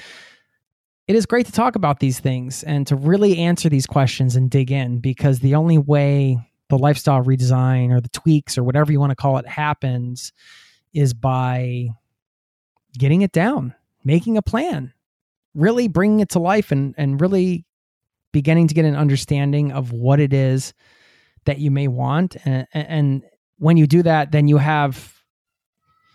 [1.07, 4.51] it is great to talk about these things and to really answer these questions and
[4.51, 6.39] dig in because the only way
[6.71, 10.33] the lifestyle redesign or the tweaks or whatever you want to call it happens
[10.95, 11.89] is by
[12.99, 13.75] getting it down,
[14.05, 14.95] making a plan,
[15.55, 17.67] really bringing it to life and and really
[18.33, 20.73] beginning to get an understanding of what it is
[21.45, 23.23] that you may want and, and
[23.61, 25.15] when you do that then you have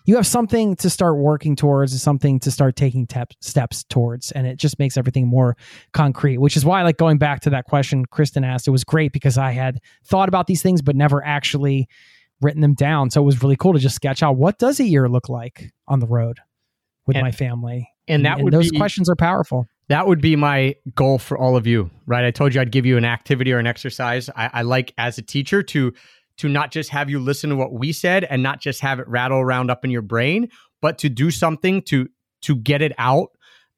[0.08, 4.32] you have something to start working towards and something to start taking tep- steps towards
[4.34, 5.56] and it just makes everything more
[5.94, 9.12] concrete which is why like going back to that question kristen asked it was great
[9.14, 11.88] because i had thought about these things but never actually
[12.42, 14.84] written them down so it was really cool to just sketch out what does a
[14.84, 16.40] year look like on the road
[17.08, 20.36] with And- my family and that would those be questions are powerful that would be
[20.36, 22.26] my goal for all of you, right?
[22.26, 24.32] I told you I'd give you an activity or an exercise.
[24.36, 25.94] I, I like as a teacher to
[26.38, 29.08] to not just have you listen to what we said and not just have it
[29.08, 30.50] rattle around up in your brain,
[30.82, 32.08] but to do something to
[32.42, 33.30] to get it out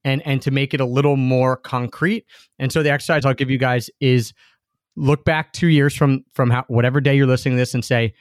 [0.03, 2.25] and and to make it a little more concrete.
[2.59, 4.33] And so the exercise I'll give you guys is
[4.95, 8.13] look back two years from from how, whatever day you're listening to this and say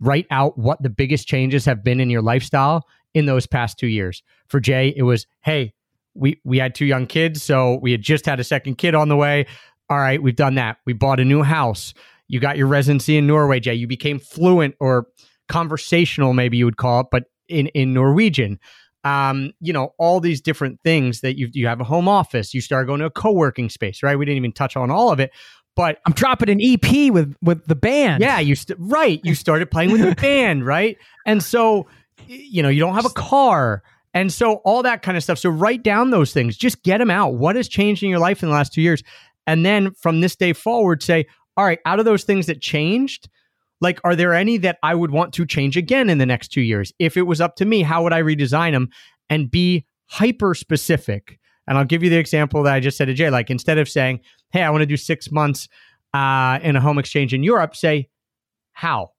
[0.00, 3.88] write out what the biggest changes have been in your lifestyle in those past two
[3.88, 4.22] years.
[4.48, 5.72] For Jay, it was hey
[6.14, 9.08] we we had two young kids, so we had just had a second kid on
[9.08, 9.46] the way.
[9.88, 10.78] All right, we've done that.
[10.84, 11.94] We bought a new house.
[12.28, 13.74] You got your residency in Norway, Jay.
[13.74, 15.06] You became fluent or
[15.48, 18.58] conversational, maybe you would call it, but in in Norwegian.
[19.04, 22.52] Um, you know, all these different things that you you have a home office.
[22.52, 24.18] You start going to a co-working space, right?
[24.18, 25.30] We didn't even touch on all of it,
[25.78, 29.20] but i'm dropping an ep with with the band yeah, you st- right.
[29.22, 30.98] You started playing with the band, right?
[31.24, 31.86] And so,
[32.26, 33.82] you know, you don't have a car.
[34.12, 35.38] And so all that kind of stuff.
[35.38, 36.56] So write down those things.
[36.56, 37.34] Just get them out.
[37.34, 39.02] What has changed in your life in the last two years?
[39.46, 41.26] And then from this day forward, say,
[41.58, 43.28] all right, out of those things that changed,
[43.80, 46.60] like, are there any that I would want to change again in the next two
[46.60, 46.92] years?
[47.00, 48.90] If it was up to me, how would I redesign them
[49.28, 51.40] and be hyper specific?
[51.66, 53.28] And I'll give you the example that I just said to Jay.
[53.28, 54.20] Like, instead of saying,
[54.52, 55.68] hey, I want to do six months
[56.14, 58.08] uh, in a home exchange in Europe, say,
[58.72, 59.10] how?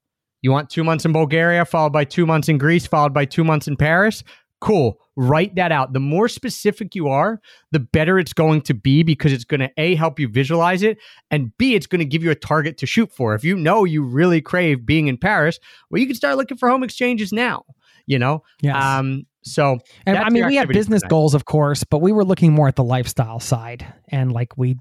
[0.42, 3.44] You want two months in Bulgaria, followed by two months in Greece, followed by two
[3.44, 4.24] months in Paris?
[4.62, 5.00] Cool.
[5.16, 5.94] Write that out.
[5.94, 7.42] The more specific you are,
[7.72, 10.98] the better it's going to be because it's going to A, help you visualize it,
[11.32, 13.34] and B, it's going to give you a target to shoot for.
[13.36, 16.70] If you know you really crave being in Paris, well, you can start looking for
[16.70, 17.64] home exchanges now,
[18.06, 18.44] you know?
[18.62, 18.82] yes.
[18.82, 22.54] Um, so, And I mean, we had business goals, of course, but we were looking
[22.54, 23.86] more at the lifestyle side.
[24.10, 24.78] And like we,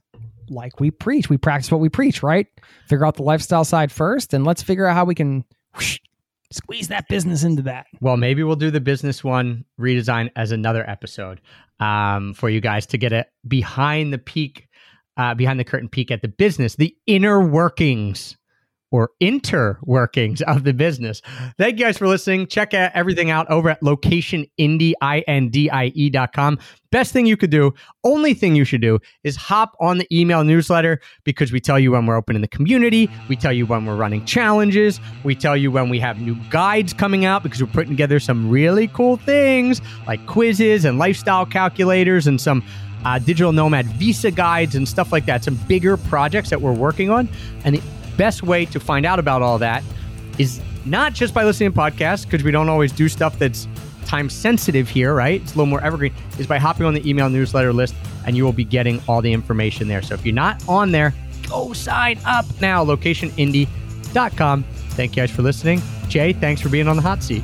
[0.51, 2.47] like we preach, we practice what we preach, right?
[2.89, 6.01] Figure out the lifestyle side first, and let's figure out how we can whoosh,
[6.51, 7.87] squeeze that business into that.
[8.01, 11.41] Well, maybe we'll do the business one redesign as another episode
[11.81, 14.69] um, for you guys to get a behind the peak,
[15.17, 18.37] uh, behind the curtain peek at the business, the inner workings
[18.91, 21.23] or inter workings of the business.
[21.59, 22.47] Thank you guys for listening.
[22.47, 26.59] Check out everything out over at locationindie.com.
[26.91, 30.43] Best thing you could do, only thing you should do is hop on the email
[30.43, 33.11] newsletter because we tell you when we're open in the community.
[33.29, 34.99] We tell you when we're running challenges.
[35.23, 38.49] We tell you when we have new guides coming out because we're putting together some
[38.49, 42.65] really cool things like quizzes and lifestyle calculators and some
[43.05, 45.45] uh, digital nomad visa guides and stuff like that.
[45.45, 47.29] Some bigger projects that we're working on.
[47.65, 47.83] And the
[48.19, 49.83] best way to find out about all that
[50.37, 53.67] is not just by listening to podcasts, because we don't always do stuff that's
[54.05, 55.41] time sensitive here, right?
[55.41, 57.95] It's a little more evergreen, is by hopping on the email newsletter list
[58.27, 60.03] and you will be getting all the information there.
[60.03, 61.15] So if you're not on there,
[61.49, 64.63] go sign up now, locationindie.com.
[64.63, 65.81] Thank you guys for listening.
[66.09, 67.43] Jay, thanks for being on the hot seat.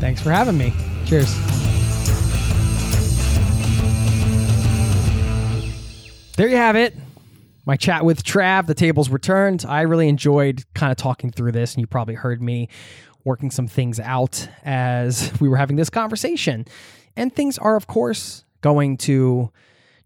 [0.00, 0.72] Thanks for having me.
[1.06, 1.34] Cheers.
[6.36, 6.94] There you have it.
[7.66, 9.64] My chat with Trav, the tables were turned.
[9.66, 12.68] I really enjoyed kind of talking through this, and you probably heard me
[13.24, 16.66] working some things out as we were having this conversation.
[17.16, 19.50] And things are, of course, going to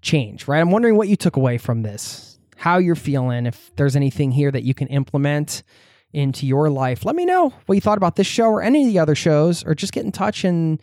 [0.02, 0.61] change, right?
[0.61, 4.52] I'm wondering what you took away from this, how you're feeling, if there's anything here
[4.52, 5.64] that you can implement
[6.12, 7.04] into your life.
[7.04, 9.64] Let me know what you thought about this show or any of the other shows,
[9.64, 10.80] or just get in touch and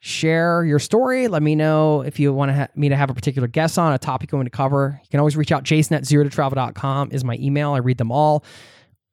[0.00, 1.28] share your story.
[1.28, 3.92] Let me know if you want to ha- me to have a particular guest on
[3.92, 5.00] a topic you want to cover.
[5.02, 5.64] You can always reach out.
[5.64, 7.72] Jason at zero to travel.com is my email.
[7.72, 8.44] I read them all.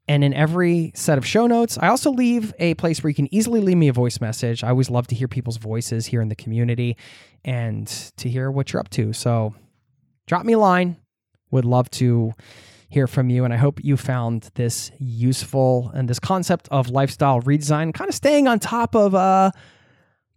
[0.08, 3.34] And in every set of show notes, I also leave a place where you can
[3.34, 4.64] easily leave me a voice message.
[4.64, 6.96] I always love to hear people's voices here in the community
[7.44, 9.14] and to hear what you're up to.
[9.14, 9.56] So
[10.28, 10.98] drop me a line.
[11.50, 12.34] Would love to
[12.90, 13.46] hear from you.
[13.46, 18.16] And I hope you found this useful and this concept of lifestyle redesign, kind of
[18.16, 19.52] staying on top of uh,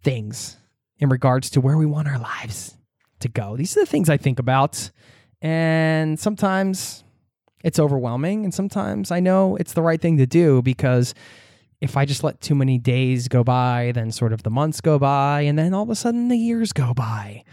[0.03, 0.57] things
[0.97, 2.75] in regards to where we want our lives
[3.19, 3.55] to go.
[3.55, 4.91] These are the things I think about.
[5.41, 7.03] And sometimes
[7.63, 8.43] it's overwhelming.
[8.43, 11.13] And sometimes I know it's the right thing to do because
[11.81, 14.99] if I just let too many days go by, then sort of the months go
[14.99, 17.43] by, and then all of a sudden the years go by.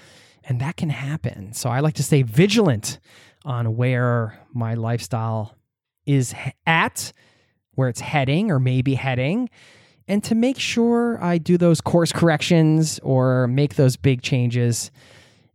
[0.44, 1.52] And that can happen.
[1.52, 2.98] So I like to stay vigilant
[3.44, 5.56] on where my lifestyle
[6.06, 6.34] is
[6.66, 7.12] at,
[7.74, 9.48] where it's heading or maybe heading,
[10.08, 14.90] and to make sure I do those course corrections or make those big changes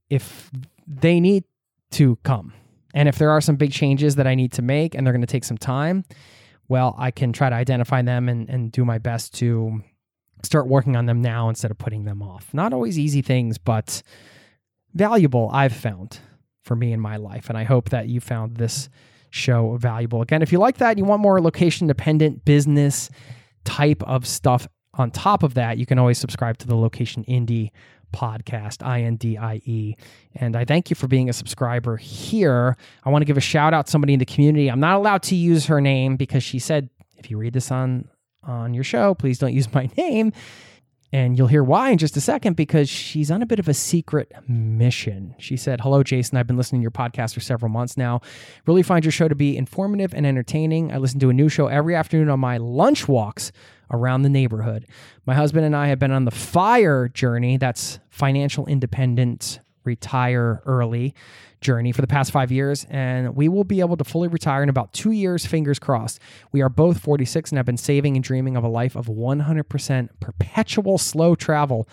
[0.09, 0.51] if
[0.87, 1.45] they need
[1.91, 2.53] to come.
[2.93, 5.21] And if there are some big changes that I need to make and they're going
[5.21, 6.03] to take some time,
[6.67, 9.81] well, I can try to identify them and, and do my best to
[10.43, 12.53] start working on them now instead of putting them off.
[12.53, 14.01] Not always easy things, but
[14.93, 16.19] valuable, I've found
[16.63, 17.49] for me in my life.
[17.49, 18.89] And I hope that you found this
[19.29, 20.21] show valuable.
[20.21, 23.09] Again, if you like that, and you want more location dependent business
[23.63, 27.71] type of stuff on top of that, you can always subscribe to the Location Indie
[28.13, 29.95] podcast, I N D I E.
[30.35, 32.75] And I thank you for being a subscriber here.
[33.03, 34.69] I want to give a shout out to somebody in the community.
[34.69, 38.07] I'm not allowed to use her name because she said, if you read this on
[38.43, 40.33] on your show, please don't use my name.
[41.13, 43.73] And you'll hear why in just a second because she's on a bit of a
[43.73, 45.35] secret mission.
[45.37, 46.37] She said, Hello, Jason.
[46.37, 48.21] I've been listening to your podcast for several months now.
[48.65, 50.91] Really find your show to be informative and entertaining.
[50.93, 53.51] I listen to a new show every afternoon on my lunch walks
[53.91, 54.87] around the neighborhood.
[55.25, 61.13] My husband and I have been on the FIRE journey that's financial independence, retire early
[61.61, 64.69] journey for the past five years, and we will be able to fully retire in
[64.69, 66.19] about two years, fingers crossed.
[66.51, 70.09] We are both 46 and have been saving and dreaming of a life of 100%
[70.19, 71.87] perpetual slow travel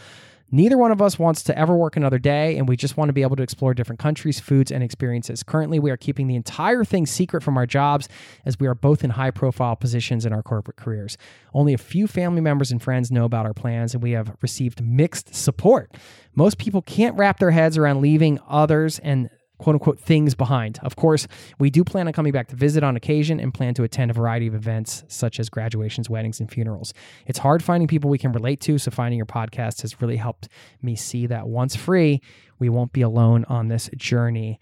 [0.51, 3.13] Neither one of us wants to ever work another day, and we just want to
[3.13, 5.43] be able to explore different countries, foods, and experiences.
[5.43, 8.09] Currently, we are keeping the entire thing secret from our jobs
[8.47, 11.19] as we are both in high profile positions in our corporate careers.
[11.53, 14.83] Only a few family members and friends know about our plans, and we have received
[14.83, 15.95] mixed support.
[16.35, 20.79] Most people can't wrap their heads around leaving others and quote unquote things behind.
[20.83, 21.29] Of course,
[21.59, 24.15] we do plan on coming back to visit on occasion and plan to attend a
[24.15, 26.95] variety of events such as graduations, weddings, and funerals.
[27.27, 30.49] It's hard finding people we can relate to, so finding your podcast has really helped
[30.83, 32.23] me see that once free,
[32.59, 34.59] we won't be alone on this journey.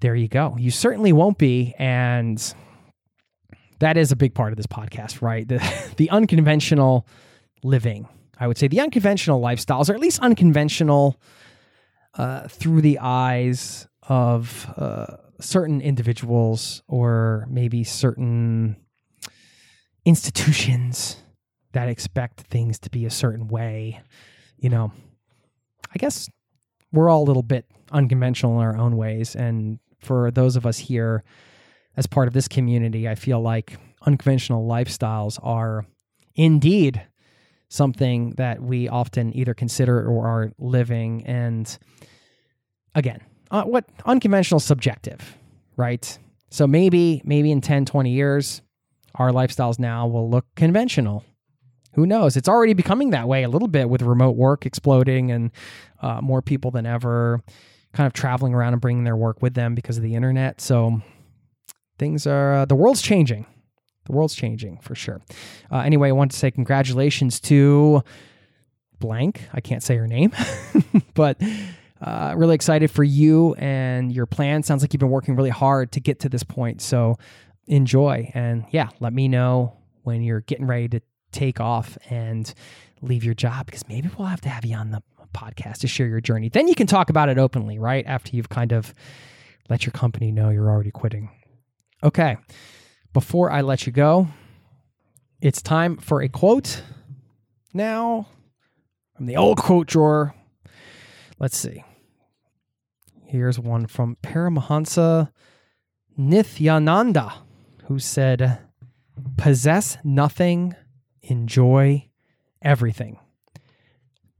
[0.00, 0.56] There you go.
[0.58, 1.74] You certainly won't be.
[1.78, 2.54] And
[3.80, 5.46] that is a big part of this podcast, right?
[5.46, 5.58] The,
[5.96, 7.06] the unconventional
[7.62, 8.08] living.
[8.38, 11.20] I would say the unconventional lifestyles, or at least unconventional
[12.14, 15.06] uh, through the eyes of uh,
[15.40, 18.76] certain individuals or maybe certain
[20.04, 21.22] institutions
[21.72, 24.00] that expect things to be a certain way.
[24.58, 24.92] You know,
[25.94, 26.28] I guess
[26.92, 29.36] we're all a little bit unconventional in our own ways.
[29.36, 31.22] And for those of us here
[31.96, 35.86] as part of this community, I feel like unconventional lifestyles are
[36.34, 37.00] indeed
[37.68, 41.24] something that we often either consider or are living.
[41.26, 41.78] And
[42.96, 43.20] again,
[43.50, 45.36] uh, what unconventional subjective,
[45.76, 46.18] right?
[46.50, 48.62] So maybe maybe in 10, 20 years
[49.16, 51.24] our lifestyles now will look conventional.
[51.94, 52.36] Who knows?
[52.36, 55.50] It's already becoming that way a little bit with remote work exploding and
[56.00, 57.42] uh, more people than ever
[57.92, 60.60] kind of traveling around and bringing their work with them because of the internet.
[60.60, 61.02] So
[61.98, 63.46] things are, uh, the world's changing.
[64.06, 65.20] The world's changing for sure.
[65.70, 68.02] Uh, anyway, I want to say congratulations to
[69.00, 69.48] blank.
[69.52, 70.32] I can't say her name,
[71.14, 71.40] but
[72.00, 74.62] uh, really excited for you and your plan.
[74.62, 76.80] Sounds like you've been working really hard to get to this point.
[76.80, 77.16] So
[77.66, 78.30] enjoy.
[78.34, 81.00] And yeah, let me know when you're getting ready to
[81.32, 82.52] take off and
[83.02, 86.06] leave your job because maybe we'll have to have you on the podcast to share
[86.06, 86.48] your journey.
[86.48, 88.04] Then you can talk about it openly, right?
[88.06, 88.94] After you've kind of
[89.68, 91.30] let your company know you're already quitting.
[92.02, 92.36] Okay.
[93.12, 94.28] Before I let you go,
[95.40, 96.82] it's time for a quote
[97.72, 98.26] now
[99.16, 100.34] from the old quote drawer.
[101.38, 101.84] Let's see.
[103.30, 105.30] Here's one from Paramahansa
[106.18, 107.32] Nithyananda,
[107.84, 108.58] who said,
[109.36, 110.74] Possess nothing,
[111.22, 112.08] enjoy
[112.60, 113.20] everything.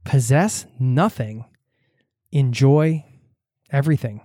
[0.03, 1.45] Possess nothing,
[2.33, 3.05] enjoy
[3.71, 4.19] everything.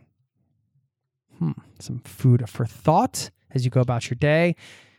[1.39, 4.57] Hmm, some food for thought as you go about your day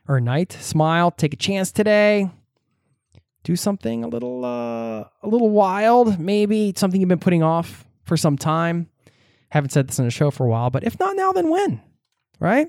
[0.08, 0.54] or night.
[0.54, 2.32] Smile, take a chance today.
[3.44, 8.16] Do something a little uh, a little wild, maybe something you've been putting off for
[8.16, 8.88] some time.
[9.50, 11.82] Haven't said this on the show for a while, but if not now, then when?
[12.40, 12.68] Right?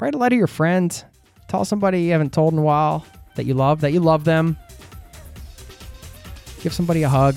[0.00, 1.04] Write a letter to your friend.
[1.48, 3.04] Tell somebody you haven't told in a while
[3.34, 4.56] that you love, that you love them.
[6.60, 7.36] Give somebody a hug.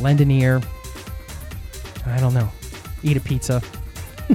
[0.00, 0.60] Lend an ear.
[2.06, 2.48] I don't know.
[3.02, 3.62] Eat a pizza.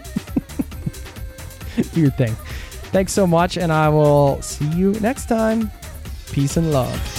[1.94, 2.36] Do your thing.
[2.92, 5.72] Thanks so much, and I will see you next time.
[6.32, 7.19] Peace and love.